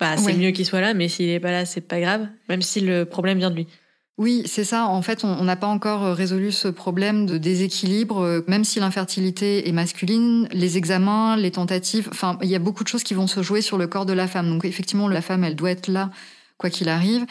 [0.02, 2.60] bah, c'est mieux qu'il soit là, mais s'il est pas là, c'est pas grave, même
[2.60, 3.68] si le problème vient de lui.
[4.18, 4.86] Oui, c'est ça.
[4.86, 8.20] En fait, on n'a pas encore euh, résolu ce problème de déséquilibre.
[8.20, 12.82] Euh, même si l'infertilité est masculine, les examens, les tentatives, enfin, il y a beaucoup
[12.82, 14.50] de choses qui vont se jouer sur le corps de la femme.
[14.50, 16.10] Donc, effectivement, la femme, elle doit être là,
[16.58, 17.24] quoi qu'il arrive.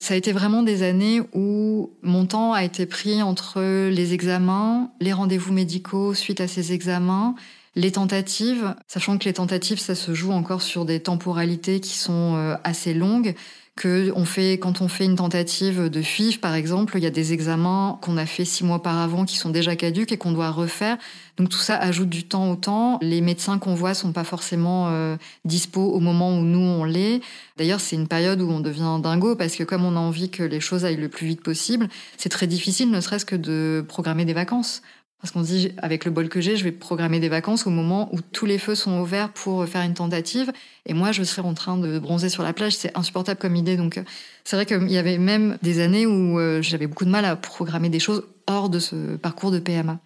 [0.00, 4.90] Ça a été vraiment des années où mon temps a été pris entre les examens,
[5.00, 7.36] les rendez-vous médicaux suite à ces examens,
[7.78, 12.34] les tentatives, sachant que les tentatives, ça se joue encore sur des temporalités qui sont
[12.34, 13.36] euh, assez longues
[13.76, 17.10] que on fait quand on fait une tentative de FIF par exemple, il y a
[17.10, 20.50] des examens qu'on a fait six mois auparavant qui sont déjà caduques et qu'on doit
[20.50, 20.98] refaire.
[21.36, 22.98] Donc tout ça ajoute du temps au temps.
[23.00, 27.20] Les médecins qu'on voit sont pas forcément euh, dispo au moment où nous on l'est.
[27.56, 30.42] D'ailleurs, c'est une période où on devient dingo parce que comme on a envie que
[30.42, 34.24] les choses aillent le plus vite possible, c'est très difficile, ne serait-ce que de programmer
[34.24, 34.82] des vacances.
[35.20, 37.70] Parce qu'on se dit, avec le bol que j'ai, je vais programmer des vacances au
[37.70, 40.52] moment où tous les feux sont ouverts pour faire une tentative.
[40.86, 42.76] Et moi, je serai en train de bronzer sur la plage.
[42.76, 43.76] C'est insupportable comme idée.
[43.76, 44.00] Donc,
[44.44, 47.34] c'est vrai qu'il y avait même des années où euh, j'avais beaucoup de mal à
[47.34, 49.98] programmer des choses hors de ce parcours de PMA.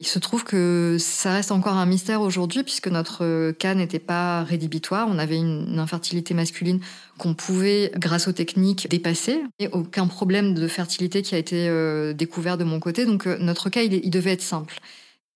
[0.00, 4.42] Il se trouve que ça reste encore un mystère aujourd'hui puisque notre cas n'était pas
[4.44, 5.06] rédhibitoire.
[5.10, 6.80] On avait une infertilité masculine
[7.18, 9.42] qu'on pouvait, grâce aux techniques, dépasser.
[9.58, 13.04] Et aucun problème de fertilité qui a été euh, découvert de mon côté.
[13.04, 14.80] Donc euh, notre cas, il, devait être simple.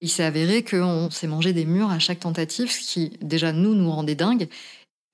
[0.01, 3.75] Il s'est avéré qu'on s'est mangé des murs à chaque tentative, ce qui déjà nous
[3.75, 4.49] nous rendait dingue.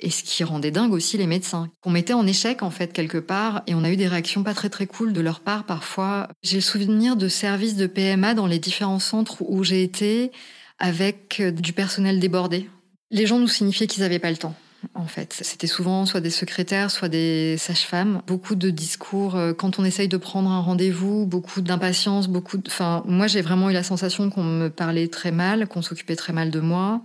[0.02, 3.18] Et ce qui rendait dingue aussi les médecins, qu'on mettait en échec en fait quelque
[3.18, 6.28] part, et on a eu des réactions pas très très cool de leur part parfois.
[6.42, 10.32] J'ai le souvenir de services de PMA dans les différents centres où j'ai été
[10.78, 12.68] avec euh, du personnel débordé.
[13.10, 14.54] Les gens nous signifiaient qu'ils n'avaient pas le temps.
[14.94, 18.22] En fait, c'était souvent soit des secrétaires, soit des sages-femmes.
[18.26, 22.56] Beaucoup de discours euh, quand on essaye de prendre un rendez-vous, beaucoup d'impatience, beaucoup.
[22.56, 22.62] De...
[22.66, 26.32] Enfin, moi, j'ai vraiment eu la sensation qu'on me parlait très mal, qu'on s'occupait très
[26.32, 27.02] mal de moi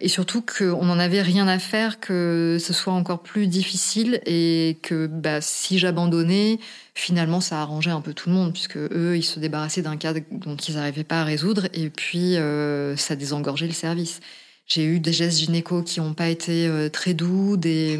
[0.00, 4.78] et surtout qu'on n'en avait rien à faire, que ce soit encore plus difficile et
[4.82, 6.58] que bah, si j'abandonnais,
[6.94, 10.14] finalement ça arrangeait un peu tout le monde puisque eux ils se débarrassaient d'un cas
[10.30, 14.20] dont ils n'arrivaient pas à résoudre et puis euh, ça désengorgeait le service.
[14.66, 17.98] J'ai eu des gestes gynéco qui n'ont pas été euh, très doux, des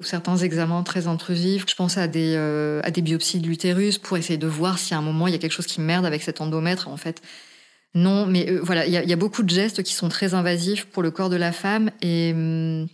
[0.00, 1.64] certains examens très intrusifs.
[1.68, 4.94] Je pense à des, euh, à des biopsies de l'utérus pour essayer de voir si
[4.94, 6.88] à un moment il y a quelque chose qui merde avec cet endomètre.
[6.88, 7.22] En fait,
[7.94, 11.02] non, mais euh, voilà, il y, a beaucoup de gestes qui sont très invasifs pour
[11.02, 12.88] le corps de la femme et hum,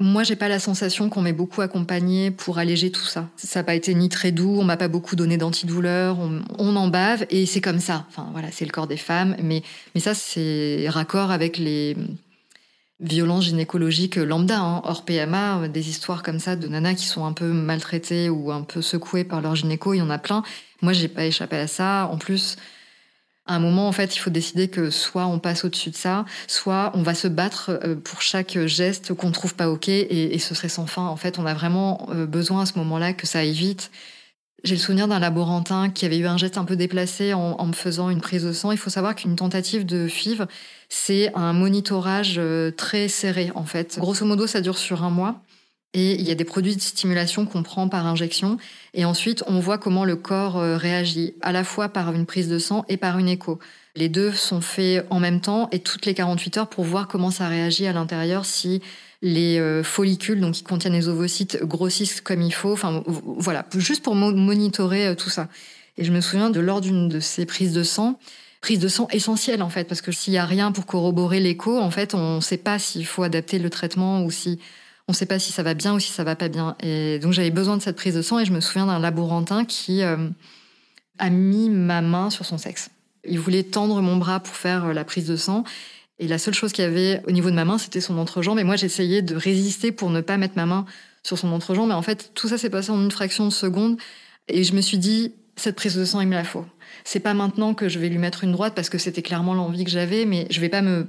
[0.00, 3.28] moi, j'ai pas la sensation qu'on m'ait beaucoup accompagné pour alléger tout ça.
[3.36, 6.76] Ça n'a pas été ni très doux, on m'a pas beaucoup donné d'antidouleur, on, on,
[6.76, 8.06] en bave et c'est comme ça.
[8.08, 9.62] Enfin voilà, c'est le corps des femmes, mais
[9.94, 11.96] mais ça c'est raccord avec les
[13.00, 17.32] violences gynécologiques lambda, hein, hors PMA, des histoires comme ça de nanas qui sont un
[17.32, 20.42] peu maltraitées ou un peu secouées par leur gynéco, il y en a plein.
[20.80, 22.08] Moi, j'ai pas échappé à ça.
[22.12, 22.56] En plus,
[23.48, 26.24] à un moment, en fait, il faut décider que soit on passe au-dessus de ça,
[26.46, 30.54] soit on va se battre euh, pour chaque geste qu'on trouve pas ok, et, ce
[30.54, 31.06] serait sans fin.
[31.06, 33.90] En fait, on a vraiment euh, besoin à ce moment-là que ça aille vite.
[34.64, 37.72] J'ai le souvenir d'un laborantin qui avait eu un geste un peu déplacé en, me
[37.72, 38.72] faisant une prise de sang.
[38.72, 40.46] Il faut savoir qu'une tentative de FIV,
[40.88, 43.98] c'est un monitorage euh, très serré, en fait.
[43.98, 45.40] Grosso modo, ça dure sur un mois.
[45.94, 48.58] Et il y a des produits de stimulation qu'on prend par injection.
[48.92, 52.48] Et ensuite, on voit comment le corps euh, réagit, à la fois par une prise
[52.48, 53.58] de sang et par une écho.
[53.96, 57.30] Les deux sont faits en même temps et toutes les 48 heures pour voir comment
[57.30, 58.82] ça réagit à l'intérieur, si
[59.22, 62.72] les euh, follicules, donc qui contiennent les ovocytes, grossissent comme il faut.
[62.72, 65.48] Enfin, voilà, juste pour monitorer euh, tout ça.
[65.96, 68.18] Et je me souviens de lors d'une de ces prises de sang,
[68.60, 71.78] prise de sang essentielle en fait, parce que s'il y a rien pour corroborer l'écho,
[71.78, 74.60] en fait, on ne sait pas s'il faut adapter le traitement ou si
[75.08, 76.76] on ne sait pas si ça va bien ou si ça va pas bien.
[76.80, 79.64] Et donc j'avais besoin de cette prise de sang et je me souviens d'un laborantin
[79.64, 80.28] qui euh,
[81.18, 82.90] a mis ma main sur son sexe.
[83.26, 85.64] Il voulait tendre mon bras pour faire euh, la prise de sang.
[86.18, 88.58] Et la seule chose qu'il y avait au niveau de ma main, c'était son entrejambe.
[88.58, 90.84] Et moi, j'essayais de résister pour ne pas mettre ma main
[91.22, 91.88] sur son entrejambe.
[91.88, 93.98] Mais en fait, tout ça s'est passé en une fraction de seconde.
[94.48, 96.66] Et je me suis dit, cette prise de sang, il me la faut.
[97.04, 99.84] C'est pas maintenant que je vais lui mettre une droite parce que c'était clairement l'envie
[99.84, 101.06] que j'avais, mais je vais pas me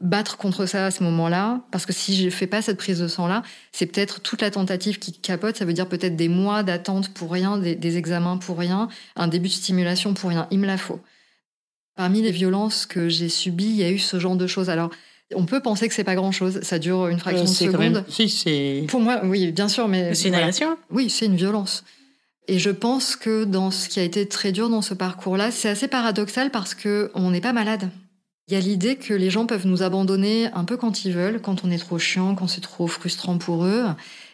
[0.00, 3.08] battre contre ça à ce moment-là, parce que si je fais pas cette prise de
[3.08, 7.10] sang-là, c'est peut-être toute la tentative qui capote, ça veut dire peut-être des mois d'attente
[7.10, 10.78] pour rien, des, examens pour rien, un début de stimulation pour rien, il me la
[10.78, 11.00] faut.
[11.96, 14.70] Parmi les violences que j'ai subies, il y a eu ce genre de choses.
[14.70, 14.90] Alors,
[15.34, 17.78] on peut penser que c'est pas grand-chose, ça dure une fraction de seconde.
[17.78, 18.04] Même...
[18.08, 18.86] Si, c'est...
[18.88, 20.14] Pour moi, oui, bien sûr, mais...
[20.14, 21.84] C'est une agression Oui, c'est une violence.
[22.48, 25.68] Et je pense que dans ce qui a été très dur dans ce parcours-là, c'est
[25.68, 27.90] assez paradoxal parce que on n'est pas malade.
[28.50, 31.40] Il y a l'idée que les gens peuvent nous abandonner un peu quand ils veulent,
[31.40, 33.84] quand on est trop chiant, quand c'est trop frustrant pour eux,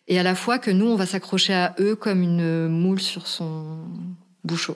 [0.08, 3.26] et à la fois que nous, on va s'accrocher à eux comme une moule sur
[3.26, 3.76] son
[4.42, 4.74] bouchon.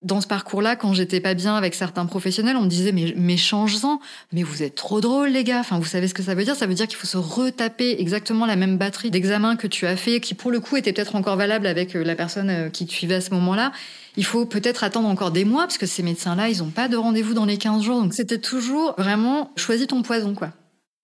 [0.00, 3.36] Dans ce parcours-là, quand j'étais pas bien avec certains professionnels, on me disait mais, mais
[3.36, 4.00] change-en,
[4.32, 5.60] mais vous êtes trop drôles les gars.
[5.60, 8.00] Enfin, vous savez ce que ça veut dire Ça veut dire qu'il faut se retaper
[8.00, 11.16] exactement la même batterie d'examen que tu as fait, qui pour le coup était peut-être
[11.16, 13.72] encore valable avec euh, la personne euh, qui te suivait à ce moment-là
[14.16, 16.96] il faut peut-être attendre encore des mois, parce que ces médecins-là, ils n'ont pas de
[16.96, 18.00] rendez-vous dans les 15 jours.
[18.00, 20.52] Donc c'était toujours vraiment, choisis ton poison, quoi.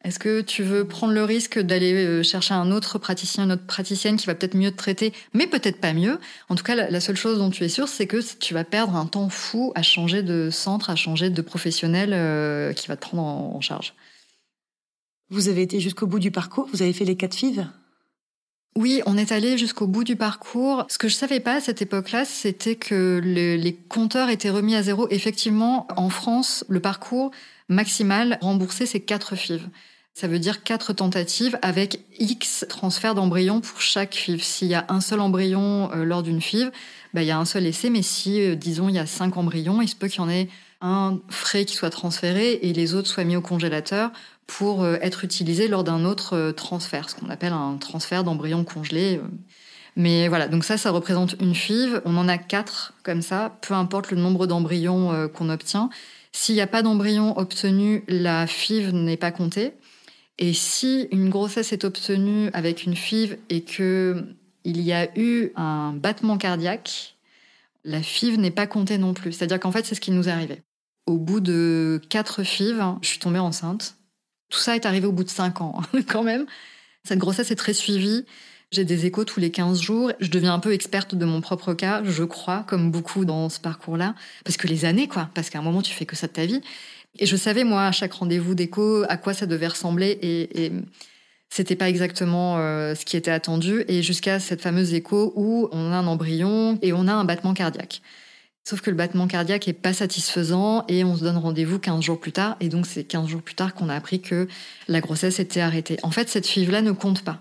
[0.03, 3.67] Est-ce que tu veux prendre le risque d'aller euh, chercher un autre praticien, une autre
[3.67, 6.19] praticienne qui va peut-être mieux te traiter, mais peut-être pas mieux?
[6.49, 8.97] En tout cas, la seule chose dont tu es sûr, c'est que tu vas perdre
[8.97, 13.03] un temps fou à changer de centre, à changer de professionnel euh, qui va te
[13.03, 13.93] prendre en, charge.
[15.29, 17.67] Vous avez été jusqu'au bout du parcours Vous avez fait les quatre FIV
[18.77, 20.87] oui, on est allé jusqu'au bout du parcours.
[20.89, 24.83] Ce que je savais pas à cette époque-là, c'était que les compteurs étaient remis à
[24.83, 25.09] zéro.
[25.11, 27.31] Effectivement, en France, le parcours
[27.69, 29.63] maximal remboursé, c'est 4 FIV.
[30.13, 34.43] Ça veut dire quatre tentatives avec X transferts d'embryons pour chaque FIV.
[34.43, 36.71] S'il y a un seul embryon euh, lors d'une FIV,
[37.15, 39.37] bah, il y a un seul essai, mais si, euh, disons, il y a cinq
[39.37, 40.49] embryons, il se peut qu'il y en ait
[40.81, 44.11] un frais qui soit transféré et les autres soient mis au congélateur
[44.51, 48.65] pour euh, être utilisés lors d'un autre euh, transfert, ce qu'on appelle un transfert d'embryon
[48.65, 49.19] congelé.
[49.19, 49.29] Euh.
[49.95, 52.03] Mais voilà, donc ça, ça représente une FIV.
[52.05, 55.91] On en a quatre comme ça, peu importe le nombre d'embryons qu'on obtient.
[56.33, 59.73] S'il n'y a pas d'embryon obtenu, la FIV n'est pas comptée.
[60.39, 64.25] Et si une grossesse est obtenue avec une FIV et que
[64.65, 67.17] il y a eu un battement cardiaque,
[67.85, 69.33] la FIV n'est pas comptée non plus.
[69.33, 70.63] C'est-à-dire qu'en fait, c'est ce qui nous est arrivé
[71.11, 73.97] au bout de quatre fives, je suis tombée enceinte.
[74.51, 76.47] Tout ça est arrivé au bout de cinq ans, quand même.
[77.05, 78.25] Cette grossesse est très suivie.
[78.73, 80.13] J'ai des échos tous les 15 jours.
[80.21, 83.59] Je deviens un peu experte de mon propre cas, je crois, comme beaucoup dans ce
[83.59, 84.15] parcours-là.
[84.45, 85.29] Parce que les années, quoi.
[85.35, 86.61] Parce qu'à un moment, tu fais que ça de ta vie.
[87.19, 90.19] Et je savais, moi, à chaque rendez-vous d'écho, à quoi ça devait ressembler.
[90.23, 90.73] Et, et
[91.49, 93.85] c'était pas exactement euh, ce qui était attendu.
[93.89, 97.55] Et jusqu'à cette fameuse écho où on a un embryon et on a un battement
[97.55, 98.03] cardiaque.
[98.65, 102.21] Sauf que le battement cardiaque est pas satisfaisant et on se donne rendez-vous 15 jours
[102.21, 102.57] plus tard.
[102.61, 104.49] Et donc, c'est 15 jours plus tard qu'on a appris que
[104.87, 105.97] la grossesse était arrêtée.
[106.03, 107.39] En fait, cette FIV-là ne compte pas.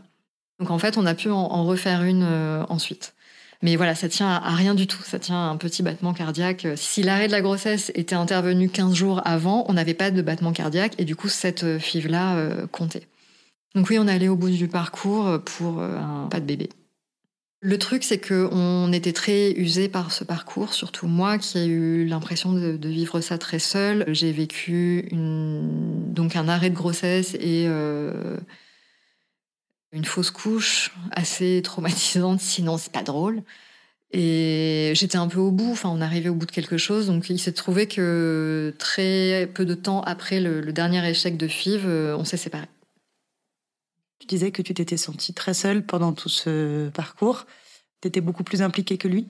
[0.59, 3.13] Donc, en fait, on a pu en, refaire une euh, ensuite.
[3.61, 5.01] Mais voilà, ça tient à rien du tout.
[5.03, 6.65] Ça tient à un petit battement cardiaque.
[6.75, 10.53] Si l'arrêt de la grossesse était intervenu 15 jours avant, on n'avait pas de battement
[10.53, 13.07] cardiaque et du coup, cette euh, FIV-là euh, comptait.
[13.75, 16.69] Donc oui, on est allé au bout du parcours pour un pas de bébé.
[17.61, 22.05] Le truc, c'est qu'on était très usé par ce parcours, surtout moi qui ai eu
[22.05, 24.05] l'impression de, vivre ça très seul.
[24.07, 28.37] J'ai vécu donc un arrêt de grossesse et euh,
[29.91, 33.43] une fausse couche assez traumatisante, sinon c'est pas drôle.
[34.11, 37.29] Et j'étais un peu au bout, enfin on arrivait au bout de quelque chose, donc
[37.29, 41.83] il s'est trouvé que très peu de temps après le, le dernier échec de FIV,
[41.85, 42.69] euh, on s'est séparés.
[44.29, 47.47] Disais que tu t'étais sentie très seule pendant tout ce parcours.
[48.01, 49.27] Tu étais beaucoup plus impliquée que lui?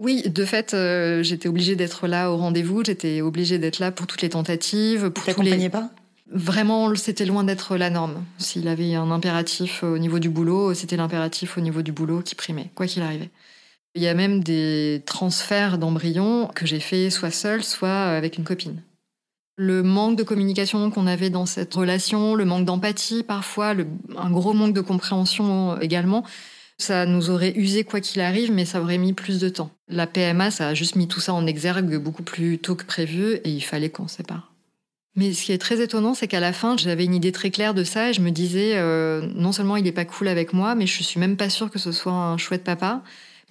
[0.00, 4.08] Oui, de fait, euh, j'étais obligée d'être là au rendez-vous, j'étais obligée d'être là pour
[4.08, 5.10] toutes les tentatives.
[5.10, 5.68] Pour tous les...
[5.68, 5.90] pas?
[6.28, 8.24] Vraiment, c'était loin d'être la norme.
[8.38, 12.34] S'il avait un impératif au niveau du boulot, c'était l'impératif au niveau du boulot qui
[12.34, 13.30] primait, quoi qu'il arrivait.
[13.94, 18.44] Il y a même des transferts d'embryons que j'ai fait soit seule, soit avec une
[18.44, 18.82] copine
[19.62, 23.74] le manque de communication qu'on avait dans cette relation, le manque d'empathie parfois,
[24.16, 26.24] un gros manque de compréhension également,
[26.78, 29.70] ça nous aurait usé quoi qu'il arrive, mais ça aurait mis plus de temps.
[29.88, 33.34] La PMA, ça a juste mis tout ça en exergue beaucoup plus tôt que prévu
[33.44, 34.52] et il fallait qu'on sépare.
[35.14, 37.74] Mais ce qui est très étonnant, c'est qu'à la fin, j'avais une idée très claire
[37.74, 40.74] de ça et je me disais, euh, non seulement il n'est pas cool avec moi,
[40.74, 43.02] mais je suis même pas sûre que ce soit un chouette papa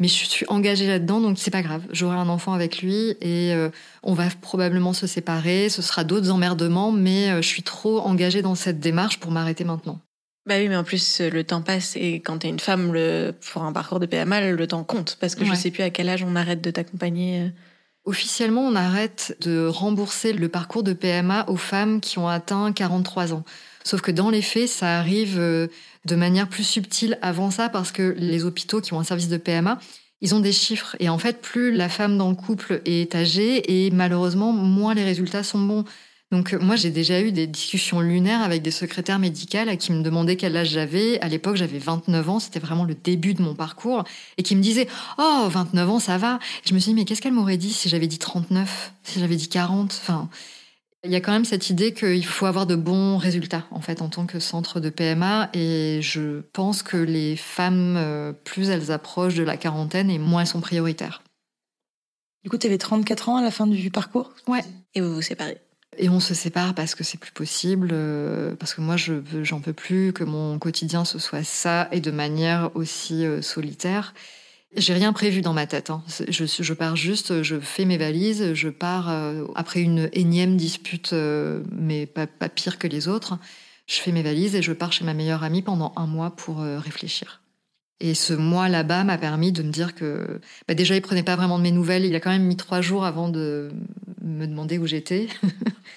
[0.02, 1.84] mais je suis engagée là-dedans, donc c'est pas grave.
[1.92, 3.70] J'aurai un enfant avec lui et euh,
[4.02, 5.70] on va probablement se séparer.
[5.70, 9.64] Ce sera d'autres emmerdements, mais euh, je suis trop engagée dans cette démarche pour m'arrêter
[9.64, 10.00] maintenant.
[10.48, 13.62] Bah oui, mais en plus, le temps passe et quand t'es une femme, le, pour
[13.62, 16.24] un parcours de PMA, le temps compte parce que je sais plus à quel âge
[16.24, 17.42] on arrête de t'accompagner.
[17.42, 17.50] Euh.
[18.04, 23.34] Officiellement, on arrête de rembourser le parcours de PMA aux femmes qui ont atteint 43
[23.34, 23.44] ans.
[23.84, 25.40] Sauf que dans les faits, ça arrive
[26.06, 29.38] de manière plus subtile avant ça parce que les hôpitaux qui ont un service de
[29.38, 29.80] PMA,
[30.22, 30.96] ils ont des chiffres.
[31.00, 35.04] Et en fait, plus la femme dans le couple est âgée et malheureusement, moins les
[35.04, 35.86] résultats sont bons.
[36.32, 40.38] Donc moi, j'ai déjà eu des discussions lunaires avec des secrétaires médicales qui me demandaient
[40.38, 41.20] quel âge j'avais.
[41.20, 44.06] À l'époque, j'avais 29 ans, c'était vraiment le début de mon parcours,
[44.38, 44.88] et qui me disaient
[45.18, 47.90] «Oh, 29 ans, ça va!» Je me suis dit «Mais qu'est-ce qu'elle m'aurait dit si
[47.90, 50.30] j'avais dit 39 Si j'avais dit 40?» Enfin,
[51.04, 54.02] il y a quand même cette idée qu'il faut avoir de bons résultats en fait
[54.02, 58.92] en tant que centre de PMA et je pense que les femmes, euh, plus elles
[58.92, 61.24] approchent de la quarantaine et moins elles sont prioritaires.
[62.44, 64.34] Du coup, tu avais 34 ans à la fin du parcours?
[64.48, 64.64] Ouais.
[64.94, 65.60] Et vous vous séparez?
[65.98, 69.60] Et on se sépare parce que c'est plus possible, euh, parce que moi, je j'en
[69.60, 74.14] peux plus que mon quotidien ce soit ça et de manière aussi euh, solitaire.
[74.78, 75.90] J'ai rien prévu dans ma tête.
[75.90, 76.02] Hein.
[76.30, 81.62] Je, pars juste, je fais mes valises, je pars euh, après une énième dispute, euh,
[81.74, 83.38] mais pas, pire que les autres.
[83.86, 86.62] Je fais mes valises et je pars chez ma meilleure amie pendant un mois pour
[86.62, 87.42] euh, réfléchir.
[88.00, 91.36] Et ce mois là-bas m'a permis de me dire que bah déjà il prenait pas
[91.36, 92.06] vraiment de mes nouvelles.
[92.06, 93.72] Il a quand même mis trois jours avant de
[94.22, 95.28] me demander où j'étais.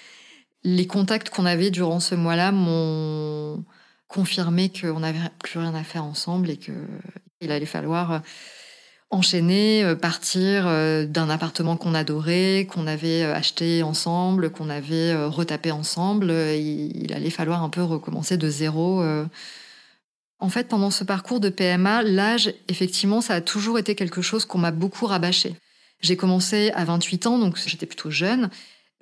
[0.65, 3.65] les contacts qu'on avait durant ce mois-là m'ont
[4.09, 8.21] confirmé qu'on n'avait plus rien à faire ensemble et qu'il allait falloir
[9.11, 15.15] enchaîner, euh, partir euh, d'un appartement qu'on adorait, qu'on avait euh, acheté ensemble, qu'on avait
[15.27, 16.31] retapé ensemble.
[16.31, 19.05] Il, allait falloir un peu recommencer de zéro.
[20.41, 24.45] En fait, pendant ce parcours de PMA, l'âge, effectivement, ça a toujours été quelque chose
[24.45, 25.55] qu'on m'a beaucoup rabâché.
[26.01, 28.51] J'ai commencé à 28 ans, donc j'étais plutôt jeune.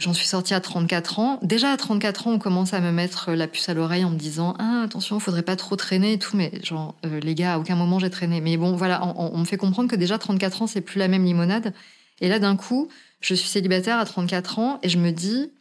[0.02, 1.38] J'en suis sortie à 34 ans.
[1.42, 4.18] Déjà à 34 ans, on commence à me mettre la puce à l'oreille en me
[4.18, 6.36] disant ah attention, faudrait pas trop traîner et tout.
[6.36, 8.40] Mais genre euh, les gars, à aucun moment j'ai traîné.
[8.40, 11.24] Mais bon, voilà, on, me fait comprendre que déjà 34 ans, c'est plus la même
[11.24, 11.72] limonade.
[12.20, 12.88] Et là, d'un coup,
[13.20, 15.52] je suis célibataire à 34 ans et je me dis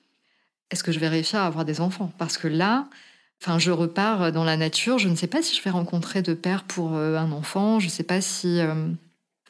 [0.72, 2.12] est-ce que je vais réussir à avoir des enfants?
[2.18, 2.88] Parce que là,
[3.44, 4.98] enfin, je repars dans la nature.
[4.98, 7.80] Je ne sais pas si je vais rencontrer de père pour euh, un enfant.
[7.80, 8.88] Je ne sais pas si euh,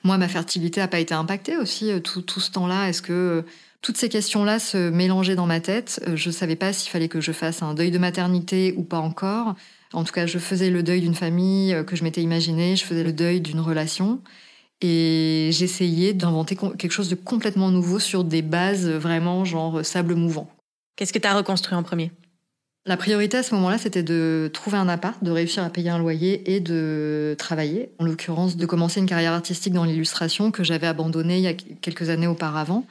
[0.04, 2.90] moi ma fertilité a pas été impactée aussi tout, tout ce temps-là.
[2.90, 3.46] Est-ce que
[3.82, 6.04] toutes ces questions-là se mélangeaient dans ma tête.
[6.08, 8.84] Euh, je ne savais pas s'il fallait que je fasse un deuil de maternité ou
[8.84, 9.56] pas encore.
[9.94, 12.86] En tout cas, je faisais le deuil d'une famille euh, que je m'étais imaginée, je
[12.86, 14.22] faisais le deuil d'une relation.
[14.82, 20.50] Et j'essayais d'inventer quelque chose de complètement nouveau sur des bases vraiment genre sable mouvant.
[20.96, 22.12] Qu'est-ce que tu as reconstruit en premier?
[22.88, 26.00] La priorité à ce moment-là, c'était de trouver un appart, de réussir à payer un
[26.00, 27.92] loyer et de travailler.
[28.00, 31.54] En l'occurrence, de commencer une carrière artistique dans l'illustration que j'avais abandonnée il y a
[31.54, 32.88] quelques années auparavant.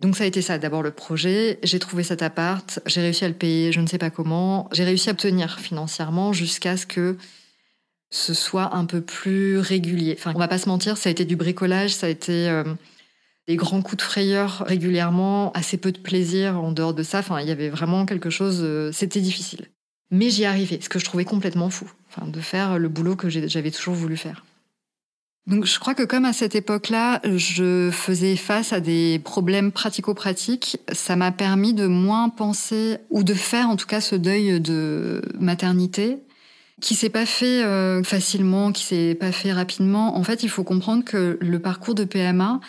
[0.00, 1.58] Donc ça a été ça, d'abord le projet.
[1.62, 4.68] J'ai trouvé cet appart, j'ai réussi à le payer, je ne sais pas comment.
[4.72, 7.16] J'ai réussi à obtenir financièrement jusqu'à ce que
[8.10, 10.16] ce soit un peu plus régulier.
[10.18, 12.64] Enfin, on va pas se mentir, ça a été du bricolage, ça a été euh,
[13.46, 17.18] des grands coups de frayeur régulièrement, assez peu de plaisir en dehors de ça.
[17.18, 18.60] Enfin, il y avait vraiment quelque chose.
[18.62, 19.66] Euh, c'était difficile.
[20.10, 23.28] Mais j'y arrivais, ce que je trouvais complètement fou, enfin, de faire le boulot que
[23.28, 24.44] j'avais toujours voulu faire.
[25.46, 30.78] Donc je crois que comme à cette époque-là, je faisais face à des problèmes pratico-pratiques,
[30.92, 35.22] ça m'a permis de moins penser ou de faire en tout cas ce deuil de
[35.38, 36.18] maternité
[36.80, 40.16] qui s'est pas fait euh, facilement, qui s'est pas fait rapidement.
[40.16, 42.60] En fait, il faut comprendre que le parcours de PMA,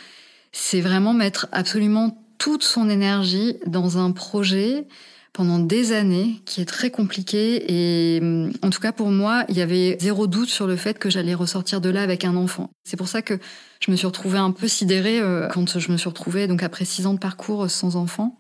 [0.51, 4.88] c'est vraiment mettre absolument toute son énergie dans un projet
[5.34, 7.66] pendant des années qui est très compliqué.
[7.68, 11.00] Et mm, en tout cas pour moi il y avait zéro doute sur le fait
[11.00, 12.70] que j'allais ressortir de là avec un enfant.
[12.84, 13.40] C'est pour ça que
[13.80, 16.86] je me suis retrouvée un peu sidérée euh, quand je me suis retrouvée donc après
[16.86, 18.38] six ans de parcours sans enfant.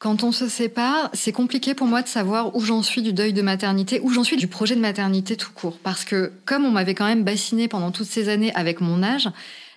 [0.00, 3.34] Quand on se sépare, c'est compliqué pour moi de savoir où j'en suis du deuil
[3.34, 5.76] de maternité, où j'en suis du projet de maternité tout court.
[5.82, 9.28] Parce que comme on m'avait quand même bassiné pendant toutes ces années avec mon âge,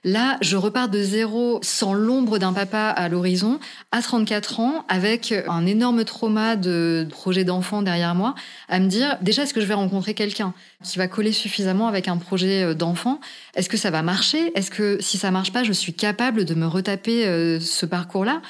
[0.06, 3.60] Là, je repars de zéro, sans l'ombre d'un papa à l'horizon,
[3.94, 8.36] à 34 ans, avec un énorme trauma de projet d'enfant derrière moi,
[8.68, 12.10] à me dire, déjà, est-ce que je vais rencontrer quelqu'un qui va coller suffisamment avec
[12.10, 13.22] un projet euh, d'enfant?
[13.56, 14.52] Est-ce que ça va marcher?
[14.56, 18.42] Est-ce que si ça marche pas, je suis capable de me retaper euh, ce parcours-là?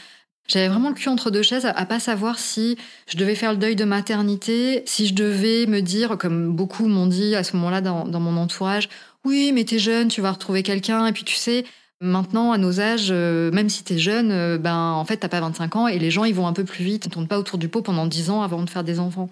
[0.48, 2.78] J'avais vraiment le cul entre deux chaises à, pas savoir si
[3.08, 7.08] je devais faire le deuil de maternité, si je devais me dire, comme beaucoup m'ont
[7.08, 8.90] dit à ce moment-là dans, dans mon entourage,
[9.26, 11.06] oui, mais t'es jeune, tu vas retrouver quelqu'un.
[11.08, 11.66] Et puis tu sais,
[12.02, 15.40] maintenant, à nos âges, euh, même si t'es jeune, euh, ben en fait, t'as pas
[15.40, 17.06] 25 ans et les gens, ils vont un peu plus vite.
[17.06, 19.30] Ils tournent pas autour du pot pendant 10 ans avant de faire des enfants.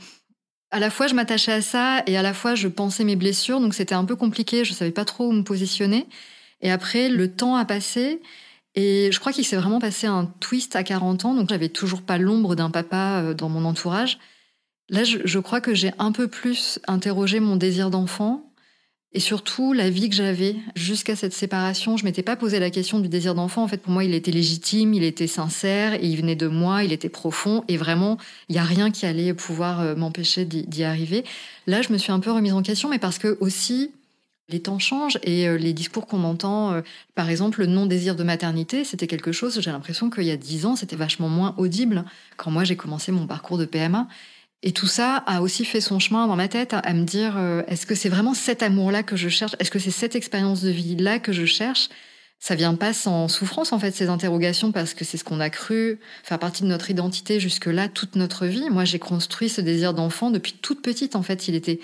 [0.71, 3.59] À la fois, je m'attachais à ça et à la fois, je pensais mes blessures.
[3.59, 4.63] Donc c'était un peu compliqué.
[4.63, 6.07] Je savais pas trop où me positionner.
[6.61, 8.21] Et après, le temps a passé.
[8.75, 11.35] Et je crois qu'il s'est vraiment passé un twist à 40 ans.
[11.35, 14.17] Donc j'avais toujours pas l'ombre d'un papa euh, dans mon entourage.
[14.89, 18.50] Là, je crois que j'ai un peu plus interrogé mon désir d'enfant
[19.13, 22.99] et surtout, la vie que j'avais jusqu'à cette séparation, je m'étais pas posé la question
[22.99, 23.61] du désir d'enfant.
[23.63, 26.93] En fait, pour moi, il était légitime, il était sincère, il venait de moi, il
[26.93, 31.25] était profond, et vraiment, il y a rien qui allait pouvoir euh, m'empêcher d'y arriver.
[31.67, 33.91] Là, je me suis un peu remise en question, mais parce que aussi,
[34.47, 36.81] les temps changent et euh, les discours qu'on entend, euh,
[37.13, 40.65] par exemple, le non-désir de maternité, c'était quelque chose, j'ai l'impression qu'il y a dix
[40.65, 42.05] ans, c'était vachement moins audible
[42.37, 44.07] quand moi j'ai commencé mon parcours de PMA.
[44.63, 47.63] Et tout ça a aussi fait son chemin dans ma tête à me dire euh,
[47.67, 49.55] est-ce que c'est vraiment cet amour-là que je cherche?
[49.59, 51.89] Est-ce que c'est cette expérience de vie-là que je cherche?
[52.39, 55.49] Ça vient pas sans souffrance en fait ces interrogations parce que c'est ce qu'on a
[55.49, 58.69] cru faire partie de notre identité jusque-là toute notre vie.
[58.69, 61.15] Moi, j'ai construit ce désir d'enfant depuis toute petite.
[61.15, 61.79] En fait, il était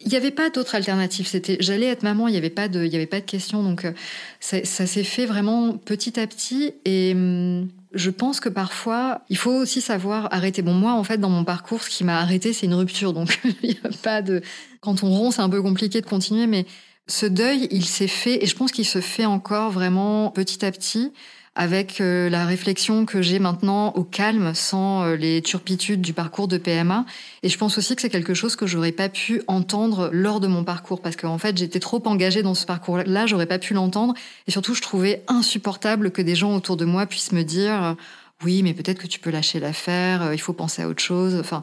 [0.00, 1.26] il n'y avait pas d'autre alternative.
[1.26, 2.26] C'était, j'allais être maman.
[2.26, 3.62] Il n'y avait pas de, il y avait pas de question.
[3.62, 3.92] Donc, euh,
[4.40, 6.72] ça, ça s'est fait vraiment petit à petit.
[6.86, 10.62] Et hum, je pense que parfois, il faut aussi savoir arrêter.
[10.62, 13.12] Bon, moi, en fait, dans mon parcours, ce qui m'a arrêté, c'est une rupture.
[13.12, 14.42] Donc, il n'y a pas de.
[14.80, 16.66] Quand on rompt, c'est un peu compliqué de continuer, mais
[17.06, 20.70] ce deuil, il s'est fait, et je pense qu'il se fait encore vraiment petit à
[20.70, 21.12] petit
[21.60, 26.48] avec euh, la réflexion que j'ai maintenant au calme, sans euh, les turpitudes du parcours
[26.48, 27.04] de PMA.
[27.42, 30.46] Et je pense aussi que c'est quelque chose que j'aurais pas pu entendre lors de
[30.46, 34.14] mon parcours, parce qu'en fait, j'étais trop engagée dans ce parcours-là, j'aurais pas pu l'entendre.
[34.46, 37.94] Et surtout, je trouvais insupportable que des gens autour de moi puissent me dire,
[38.42, 41.36] oui, mais peut-être que tu peux lâcher l'affaire, euh, il faut penser à autre chose.
[41.38, 41.62] Enfin,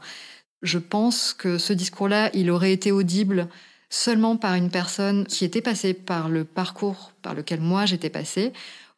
[0.61, 3.47] je pense que ce discours-là, il aurait été audible
[3.89, 8.51] seulement par une personne qui était passée par le parcours par lequel moi j'étais passée,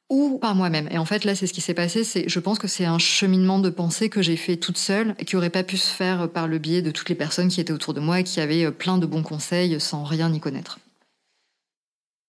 [0.10, 0.88] ou par moi-même.
[0.92, 2.04] Et en fait, là, c'est ce qui s'est passé.
[2.04, 5.26] C'est, je pense que c'est un cheminement de pensée que j'ai fait toute seule et
[5.26, 7.74] qui aurait pas pu se faire par le biais de toutes les personnes qui étaient
[7.74, 10.80] autour de moi et qui avaient euh, plein de bons conseils sans rien y connaître.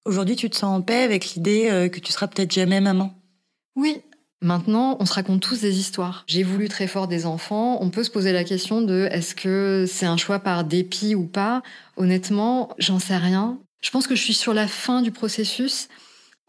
[0.04, 3.14] Aujourd'hui, tu te sens en paix avec l'idée euh, que tu seras peut-être jamais maman?
[3.76, 4.02] Oui.
[4.42, 6.24] Maintenant, on se raconte tous des histoires.
[6.26, 7.78] J'ai voulu très fort des enfants.
[7.82, 11.26] On peut se poser la question de est-ce que c'est un choix par dépit ou
[11.26, 11.62] pas?
[11.98, 13.58] Honnêtement, j'en sais rien.
[13.82, 15.88] Je pense que je suis sur la fin du processus.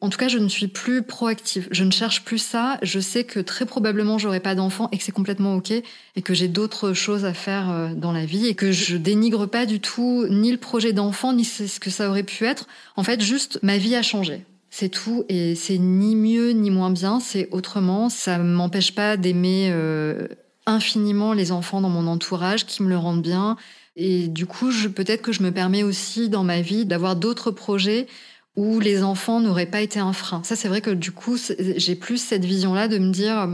[0.02, 1.68] En tout cas, je ne suis plus proactive.
[1.70, 2.80] Je ne cherche plus ça.
[2.82, 6.34] Je sais que très probablement j'aurai pas d'enfant et que c'est complètement ok et que
[6.34, 9.80] j'ai d'autres choses à faire euh, dans la vie et que je dénigre pas du
[9.80, 12.68] tout ni le projet d'enfant ni ce que ça aurait pu être.
[12.95, 14.43] En fait, juste ma vie a changé.
[14.72, 17.20] C'est tout et c'est ni mieux ni moins bien.
[17.20, 18.10] C'est autrement.
[18.10, 20.28] Ça m'empêche pas d'aimer euh,
[20.66, 23.56] infiniment les enfants dans mon entourage qui me le rendent bien.
[23.97, 28.08] Et du coup, peut-être que je me permets aussi dans ma vie d'avoir d'autres projets
[28.56, 30.43] où les enfants n'auraient pas été un frein.
[30.43, 33.47] Ça, c'est vrai que du coup, j'ai plus cette vision-là de me dire,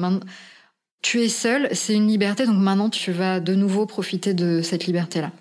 [1.02, 4.88] tu es seul, c'est une liberté, donc maintenant tu vas de nouveau profiter de cette
[4.88, 5.32] liberté-là.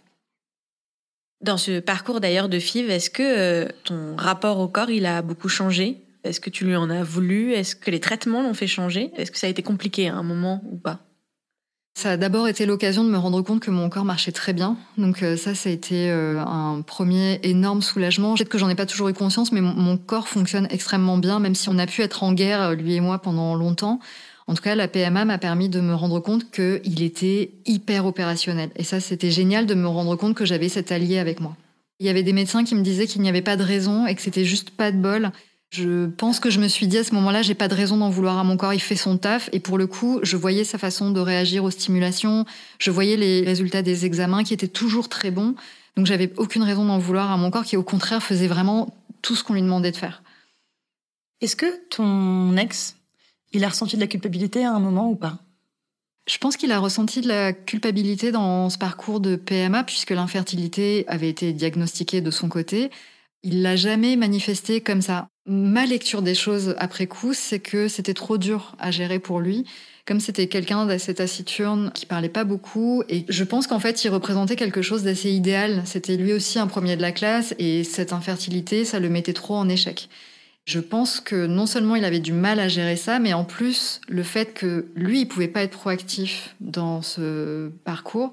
[1.43, 5.23] Dans ce parcours d'ailleurs de FIV, est-ce que euh, ton rapport au corps, il a
[5.23, 6.03] beaucoup changé?
[6.25, 7.53] Est-ce que tu lui en as voulu?
[7.53, 9.13] Est-ce que les traitements l'ont fait changer?
[9.17, 11.06] Est-ce que ça a été compliqué à un moment ou pas?
[11.97, 14.77] Ça a d'abord été l'occasion de me rendre compte que mon corps marchait très bien.
[14.99, 18.35] Donc euh, ça, ça a été euh, un premier énorme soulagement.
[18.35, 21.55] Peut-être que j'en ai pas toujours eu conscience, mais mon, corps fonctionne extrêmement bien, même
[21.55, 23.99] si on a pu être en guerre, lui et moi, pendant longtemps.
[24.47, 28.69] En tout cas, la PMA m'a permis de me rendre compte qu'il était hyper opérationnel.
[28.77, 31.57] Et ça, c'était génial de me rendre compte que j'avais cet allié avec moi.
[31.99, 34.15] Il y avait des médecins qui me disaient qu'il n'y avait pas de raison et
[34.15, 35.33] que c'était juste pas de bol.
[35.71, 38.09] Je pense que je me suis dit à ce moment-là, j'ai pas de raison d'en
[38.09, 39.51] vouloir à mon corps, il fait son taf.
[39.53, 42.45] Et pour le coup, je voyais sa façon de réagir aux stimulations,
[42.79, 45.55] je voyais les résultats des examens qui étaient toujours très bons.
[45.97, 49.35] Donc j'avais aucune raison d'en vouloir à mon corps qui au contraire faisait vraiment tout
[49.35, 50.23] ce qu'on lui demandait de faire.
[51.41, 52.97] Est-ce que ton ex,
[53.53, 55.39] il a ressenti de la culpabilité à un moment ou pas?
[56.29, 61.05] Je pense qu'il a ressenti de la culpabilité dans ce parcours de PMA puisque l'infertilité
[61.09, 62.91] avait été diagnostiquée de son côté.
[63.43, 65.29] Il l'a jamais manifesté comme ça.
[65.47, 69.65] Ma lecture des choses après coup, c'est que c'était trop dur à gérer pour lui.
[70.05, 74.09] Comme c'était quelqu'un d'assez taciturne, qui parlait pas beaucoup, et je pense qu'en fait, il
[74.09, 75.83] représentait quelque chose d'assez idéal.
[75.85, 79.55] C'était lui aussi un premier de la classe, et cette infertilité, ça le mettait trop
[79.55, 80.09] en échec.
[80.65, 84.01] Je pense que non seulement il avait du mal à gérer ça, mais en plus,
[84.09, 88.33] le fait que lui, il pouvait pas être proactif dans ce parcours,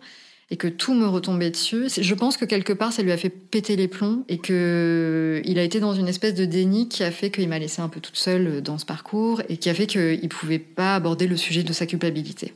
[0.54, 1.88] et que tout me retombait dessus.
[1.90, 5.58] Je pense que quelque part, ça lui a fait péter les plombs et que il
[5.58, 8.00] a été dans une espèce de déni qui a fait qu'il m'a laissé un peu
[8.00, 11.64] toute seule dans ce parcours et qui a fait qu'il pouvait pas aborder le sujet
[11.64, 12.54] de sa culpabilité.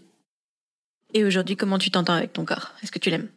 [1.15, 2.73] Et aujourd'hui, comment tu t'entends avec ton corps?
[2.83, 3.29] Est-ce que tu l'aimes?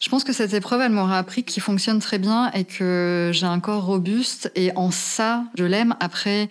[0.00, 3.44] Je pense que cette épreuve, elle m'aura appris qu'il fonctionne très bien et que j'ai
[3.44, 4.50] un corps robuste.
[4.54, 5.94] Et en ça, je l'aime.
[6.00, 6.48] Après,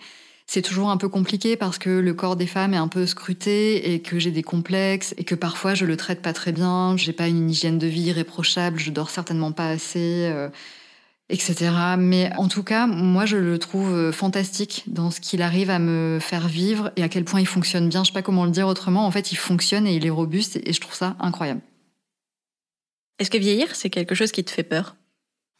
[0.52, 3.94] c'est toujours un peu compliqué parce que le corps des femmes est un peu scruté
[3.94, 7.12] et que j'ai des complexes et que parfois je le traite pas très bien, j'ai
[7.12, 10.48] pas une hygiène de vie irréprochable, je dors certainement pas assez, euh,
[11.28, 11.54] etc.
[11.96, 15.78] Mais en tout cas, moi je le trouve euh, fantastique dans ce qu'il arrive à
[15.78, 18.02] me faire vivre et à quel point il fonctionne bien.
[18.02, 19.06] Je sais pas comment le dire autrement.
[19.06, 21.60] En fait, il fonctionne et il est robuste et je trouve ça incroyable.
[23.20, 24.96] Est-ce que vieillir, c'est quelque chose qui te fait peur?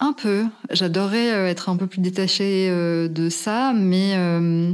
[0.01, 0.46] Un peu.
[0.70, 4.72] J'adorerais euh, être un peu plus détachée euh, de ça, mais euh,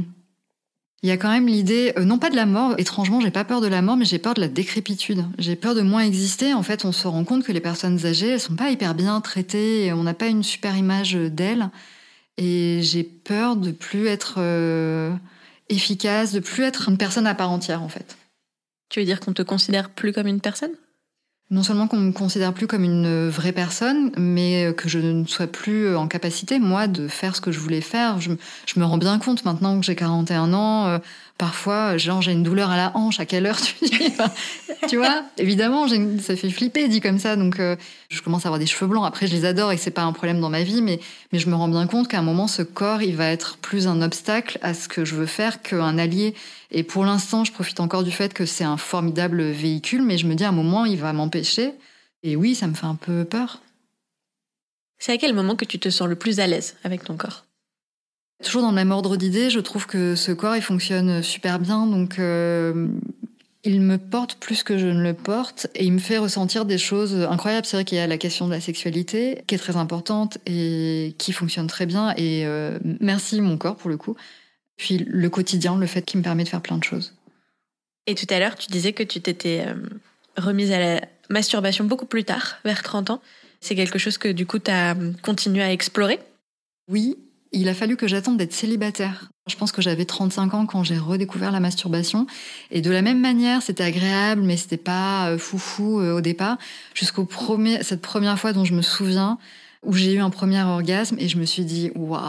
[1.03, 3.61] il y a quand même l'idée, non pas de la mort, étrangement, j'ai pas peur
[3.61, 5.25] de la mort, mais j'ai peur de la décrépitude.
[5.37, 6.53] J'ai peur de moins exister.
[6.53, 9.21] En fait, on se rend compte que les personnes âgées, elles sont pas hyper bien
[9.21, 11.69] traitées, on n'a pas une super image d'elles.
[12.37, 14.39] Et j'ai peur de plus être
[15.69, 18.17] efficace, de plus être une personne à part entière, en fait.
[18.89, 20.71] Tu veux dire qu'on te considère plus comme une personne?
[21.49, 25.47] Non seulement qu'on me considère plus comme une vraie personne, mais que je ne sois
[25.47, 28.19] plus en capacité, moi, de faire ce que je voulais faire.
[28.19, 28.31] Je,
[28.77, 30.97] me rends bien compte maintenant que j'ai 41 ans, euh,
[31.37, 34.11] parfois, genre, j'ai une douleur à la hanche, à quelle heure tu dis
[34.87, 35.87] Tu vois Évidemment,
[36.19, 37.35] ça fait flipper dit comme ça.
[37.35, 37.75] Donc, euh,
[38.09, 39.05] je commence à avoir des cheveux blancs.
[39.05, 40.99] Après, je les adore et c'est pas un problème dans ma vie, mais,
[41.31, 43.87] mais je me rends bien compte qu'à un moment, ce corps, il va être plus
[43.87, 46.33] un obstacle à ce que je veux faire qu'un allié.
[46.71, 50.27] Et pour l'instant, je profite encore du fait que c'est un formidable véhicule, mais je
[50.27, 51.73] me dis à un moment, il va m'empêcher.
[52.23, 53.61] Et oui, ça me fait un peu peur.
[54.99, 57.46] C'est à quel moment que tu te sens le plus à l'aise avec ton corps?
[58.43, 61.87] Toujours dans le même ordre d'idées, je trouve que ce corps, il fonctionne super bien,
[61.87, 62.87] donc euh,
[63.63, 66.77] il me porte plus que je ne le porte et il me fait ressentir des
[66.77, 67.65] choses incroyables.
[67.65, 71.15] C'est vrai qu'il y a la question de la sexualité qui est très importante et
[71.17, 74.15] qui fonctionne très bien et euh, merci mon corps pour le coup.
[74.77, 77.15] Puis le quotidien, le fait qu'il me permet de faire plein de choses.
[78.05, 79.73] Et tout à l'heure, tu disais que tu t'étais euh,
[80.37, 83.21] remise à la masturbation beaucoup plus tard, vers 30 ans.
[83.59, 86.19] C'est quelque chose que du coup, tu as continué à explorer?
[86.87, 87.17] Oui,
[87.51, 89.29] il a fallu que j'attende d'être célibataire.
[89.47, 92.27] Je pense que j'avais 35 ans quand j'ai redécouvert la masturbation.
[92.71, 96.57] Et de la même manière, c'était agréable, mais c'était pas euh, foufou euh, au départ.
[96.93, 99.37] Jusqu'au premier, cette première fois dont je me souviens,
[99.83, 102.19] où j'ai eu un premier orgasme et je me suis dit, waouh!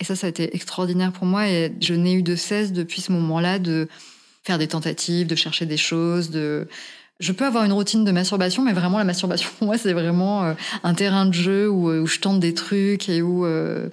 [0.00, 3.00] Et ça, ça a été extraordinaire pour moi et je n'ai eu de cesse depuis
[3.00, 3.88] ce moment-là de
[4.44, 6.66] faire des tentatives, de chercher des choses, de,
[7.20, 10.44] je peux avoir une routine de masturbation, mais vraiment la masturbation pour moi c'est vraiment
[10.44, 13.88] euh, un terrain de jeu où, euh, où, je tente des trucs et où euh,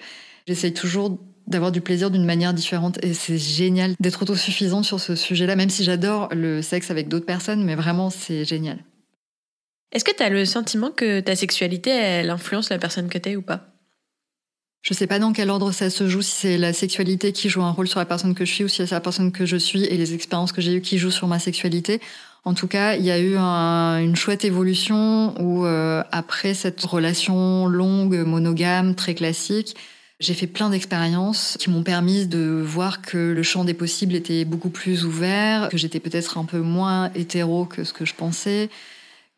[0.47, 1.17] j'essaye toujours
[1.47, 2.97] d'avoir du plaisir d'une manière différente.
[3.03, 7.26] Et c'est génial d'être autosuffisante sur ce sujet-là, même si j'adore le sexe avec d'autres
[7.26, 8.80] personnes, mais vraiment c'est génial.
[9.91, 13.30] Est-ce que tu as le sentiment que ta sexualité, elle influence la personne que tu
[13.30, 13.67] es ou pas?
[14.82, 17.63] Je sais pas dans quel ordre ça se joue, si c'est la sexualité qui joue
[17.63, 19.57] un rôle sur la personne que je suis ou si c'est la personne que je
[19.57, 22.01] suis et les expériences que j'ai eues qui jouent sur ma sexualité.
[22.46, 27.66] En tout cas, il y a eu une chouette évolution où, euh, après cette relation
[27.68, 29.76] longue, monogame, très classique,
[30.22, 34.46] J'ai fait plein d'expériences qui m'ont permis de voir que le champ des possibles était
[34.46, 38.70] beaucoup plus ouvert, que j'étais peut-être un peu moins hétéro que ce que je pensais,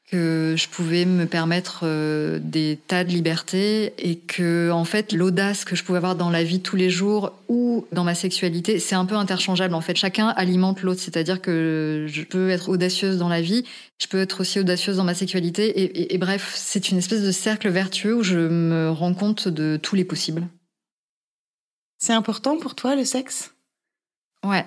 [0.07, 5.65] que je pouvais me permettre euh, des tas de libertés et que en fait l'audace
[5.65, 8.95] que je pouvais avoir dans la vie tous les jours ou dans ma sexualité c'est
[8.95, 9.73] un peu interchangeable.
[9.73, 11.01] En fait chacun alimente l'autre.
[11.01, 13.65] C'est-à-dire que je peux être audacieuse dans la vie
[13.99, 17.21] je peux être aussi audacieuse dans ma sexualité et, et, et bref c'est une espèce
[17.21, 20.47] de cercle vertueux où je me rends compte de tous les possibles.
[21.97, 23.53] C'est important pour toi le sexe?
[24.45, 24.65] Ouais.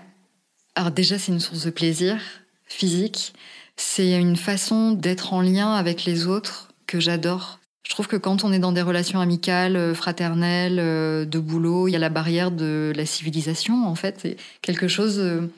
[0.75, 2.21] Alors déjà c'est une source de plaisir
[2.67, 3.33] physique
[3.81, 7.61] c'est une façon d'être en lien avec les autres que j'adore.
[7.83, 11.89] Je trouve que quand on est dans des relations amicales, euh, fraternelles, euh, de boulot,
[11.89, 14.19] il y a la barrière de la civilisation, en fait.
[14.21, 15.51] C'est quelque chose euh,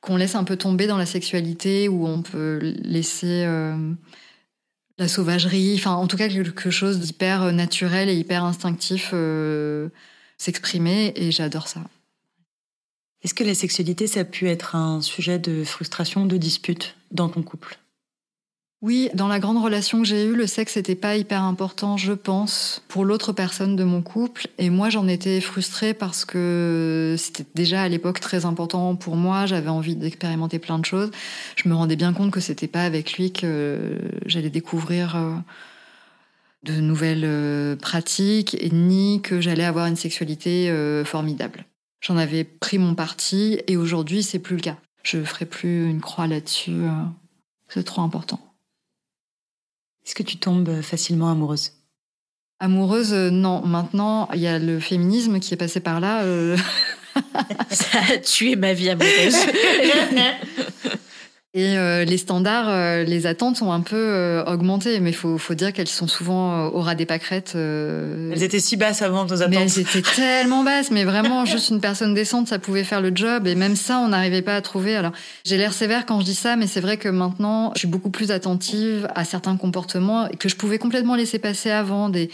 [0.00, 3.44] qu'on laisse un peu tomber dans la sexualité, où on peut laisser
[4.98, 9.14] la sauvagerie, enfin, en tout cas, quelque chose d'hyper naturel et hyper instinctif
[10.38, 11.80] s'exprimer, et j'adore ça.
[13.24, 17.30] Est-ce que la sexualité, ça a pu être un sujet de frustration, de dispute dans
[17.30, 17.78] ton couple?
[18.82, 22.12] Oui, dans la grande relation que j'ai eue, le sexe n'était pas hyper important, je
[22.12, 24.48] pense, pour l'autre personne de mon couple.
[24.58, 29.46] Et moi, j'en étais frustrée parce que c'était déjà à l'époque très important pour moi.
[29.46, 31.10] J'avais envie d'expérimenter plein de choses.
[31.56, 35.34] Je me rendais bien compte que c'était pas avec lui que j'allais découvrir euh,
[36.62, 41.64] de nouvelles euh, pratiques, ni que j'allais avoir une sexualité euh, formidable.
[42.06, 44.76] J'en avais pris mon parti et aujourd'hui, c'est plus le cas.
[45.04, 46.72] Je ferai plus une croix là-dessus.
[46.72, 46.90] Euh,
[47.68, 48.40] c'est trop important.
[50.04, 51.72] Est-ce que tu tombes facilement amoureuse?
[52.60, 53.62] Amoureuse, euh, non.
[53.64, 56.24] Maintenant, il y a le féminisme qui est passé par là.
[56.24, 56.58] Euh.
[57.70, 59.36] Ça a tué ma vie amoureuse.
[61.56, 65.38] Et euh, les standards, euh, les attentes ont un peu euh, augmenté, mais il faut,
[65.38, 67.52] faut, dire qu'elles sont souvent au ras des pâquerettes.
[67.54, 69.50] Elles étaient si basses avant nos attentes.
[69.50, 73.12] Mais elles étaient tellement basses, mais vraiment, juste une personne décente, ça pouvait faire le
[73.14, 74.96] job, et même ça, on n'arrivait pas à trouver.
[74.96, 75.12] Alors,
[75.44, 78.10] j'ai l'air sévère quand je dis ça, mais c'est vrai que maintenant, je suis beaucoup
[78.10, 82.08] plus attentive à certains comportements que je pouvais complètement laisser passer avant.
[82.08, 82.30] Des,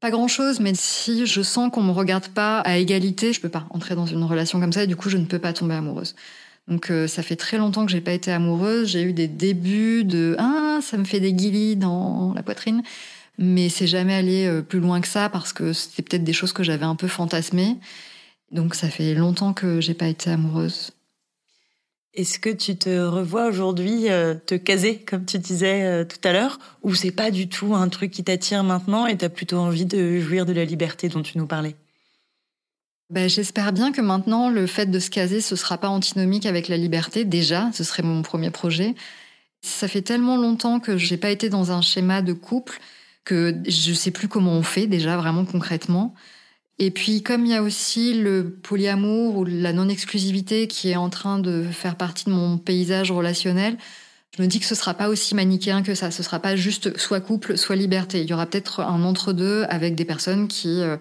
[0.00, 3.50] pas grand chose, mais si je sens qu'on me regarde pas à égalité, je peux
[3.50, 5.74] pas entrer dans une relation comme ça, et du coup, je ne peux pas tomber
[5.74, 6.14] amoureuse.
[6.68, 8.88] Donc euh, ça fait très longtemps que j'ai pas été amoureuse.
[8.88, 12.82] J'ai eu des débuts de ah ça me fait des guilis dans la poitrine,
[13.38, 16.52] mais c'est jamais allé euh, plus loin que ça parce que c'était peut-être des choses
[16.52, 17.76] que j'avais un peu fantasmées.
[18.52, 20.92] Donc ça fait longtemps que j'ai pas été amoureuse.
[22.14, 26.58] Est-ce que tu te revois aujourd'hui euh, te caser, comme tu disais tout à l'heure,
[26.82, 29.86] ou c'est pas du tout un truc qui t'attire maintenant et tu as plutôt envie
[29.86, 31.74] de jouir de la liberté dont tu nous parlais?
[33.12, 36.68] Ben, J'espère bien que maintenant, le fait de se caser, ce sera pas antinomique avec
[36.68, 37.24] la liberté.
[37.24, 38.94] Déjà, ce serait mon premier projet.
[39.60, 42.80] Ça fait tellement longtemps que j'ai pas été dans un schéma de couple
[43.24, 46.14] que je sais plus comment on fait déjà vraiment concrètement.
[46.78, 51.10] Et puis, comme il y a aussi le polyamour ou la non-exclusivité qui est en
[51.10, 53.76] train de faire partie de mon paysage relationnel,
[54.36, 56.10] je me dis que ce sera pas aussi manichéen que ça.
[56.10, 58.22] Ce sera pas juste soit couple, soit liberté.
[58.22, 60.96] Il y aura peut-être un entre-deux avec des personnes qui euh,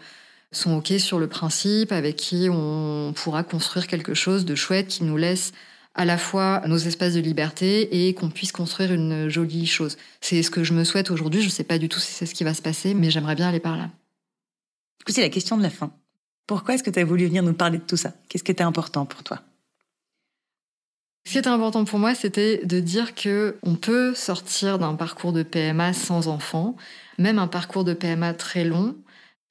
[0.52, 5.04] sont OK sur le principe, avec qui on pourra construire quelque chose de chouette qui
[5.04, 5.54] nous laisse
[5.94, 9.98] à la fois nos espaces de liberté et qu'on puisse construire une jolie chose.
[10.22, 11.42] C'est ce que je me souhaite aujourd'hui.
[11.42, 13.36] Je ne sais pas du tout si c'est ce qui va se passer, mais j'aimerais
[13.36, 13.90] bien aller par là.
[15.00, 15.92] Du coup, c'est la question de la fin.
[16.48, 18.14] Pourquoi est-ce que tu as voulu venir nous parler de tout ça?
[18.30, 19.42] Qu'est-ce qui était important pour toi?
[21.26, 25.34] Ce qui était important pour moi, c'était de dire que on peut sortir d'un parcours
[25.34, 26.76] de PMA sans enfant,
[27.20, 28.96] même un parcours de PMA très long,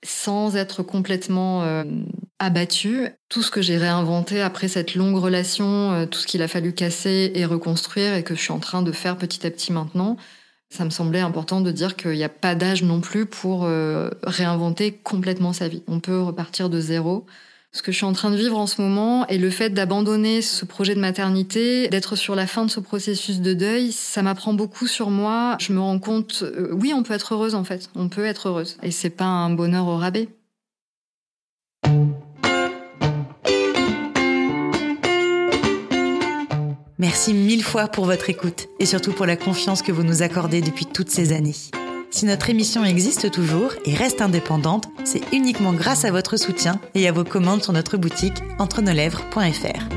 [0.05, 1.85] sans être complètement euh,
[2.39, 3.09] abattu.
[3.29, 6.73] Tout ce que j'ai réinventé après cette longue relation, euh, tout ce qu'il a fallu
[6.73, 10.17] casser et reconstruire et que je suis en train de faire petit à petit maintenant,
[10.71, 14.11] ça me semblait important de dire qu'il n'y a pas d'âge non plus pour euh,
[14.23, 15.83] réinventer complètement sa vie.
[15.89, 17.27] On peut repartir de zéro
[17.73, 20.43] ce que je suis en train de vivre en ce moment et le fait d'abandonner
[20.43, 24.55] ce projet de maternité, d'être sur la fin de ce processus de deuil, ça m'apprend
[24.55, 25.57] beaucoup sur moi.
[25.61, 28.49] Je me rends compte, euh, oui, on peut être heureuse en fait, on peut être
[28.49, 30.29] heureuse et c'est pas un bonheur au rabais.
[36.99, 40.61] Merci mille fois pour votre écoute et surtout pour la confiance que vous nous accordez
[40.61, 41.55] depuis toutes ces années.
[42.11, 47.07] Si notre émission existe toujours et reste indépendante, c'est uniquement grâce à votre soutien et
[47.07, 49.95] à vos commandes sur notre boutique entre-nos-lèvres.fr.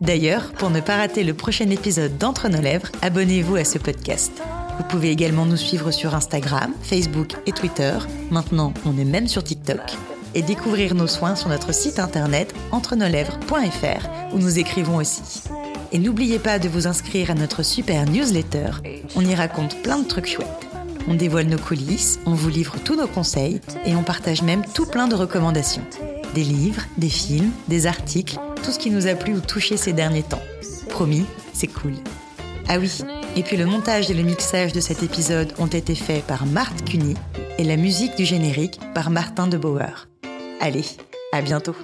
[0.00, 4.30] D'ailleurs, pour ne pas rater le prochain épisode d'Entre nos lèvres, abonnez-vous à ce podcast.
[4.78, 7.98] Vous pouvez également nous suivre sur Instagram, Facebook et Twitter.
[8.30, 9.80] Maintenant, on est même sur TikTok.
[10.34, 15.42] Et découvrir nos soins sur notre site internet entre-nos-lèvres.fr où nous écrivons aussi.
[15.90, 18.70] Et n'oubliez pas de vous inscrire à notre super newsletter.
[19.16, 20.75] On y raconte plein de trucs chouettes.
[21.08, 24.86] On dévoile nos coulisses, on vous livre tous nos conseils et on partage même tout
[24.86, 25.86] plein de recommandations.
[26.34, 29.92] Des livres, des films, des articles, tout ce qui nous a plu ou touché ces
[29.92, 30.42] derniers temps.
[30.88, 31.94] Promis, c'est cool.
[32.68, 32.90] Ah oui,
[33.36, 36.84] et puis le montage et le mixage de cet épisode ont été faits par Marthe
[36.84, 37.14] Cuny
[37.58, 40.08] et la musique du générique par Martin de Bauer.
[40.60, 40.84] Allez,
[41.32, 41.76] à bientôt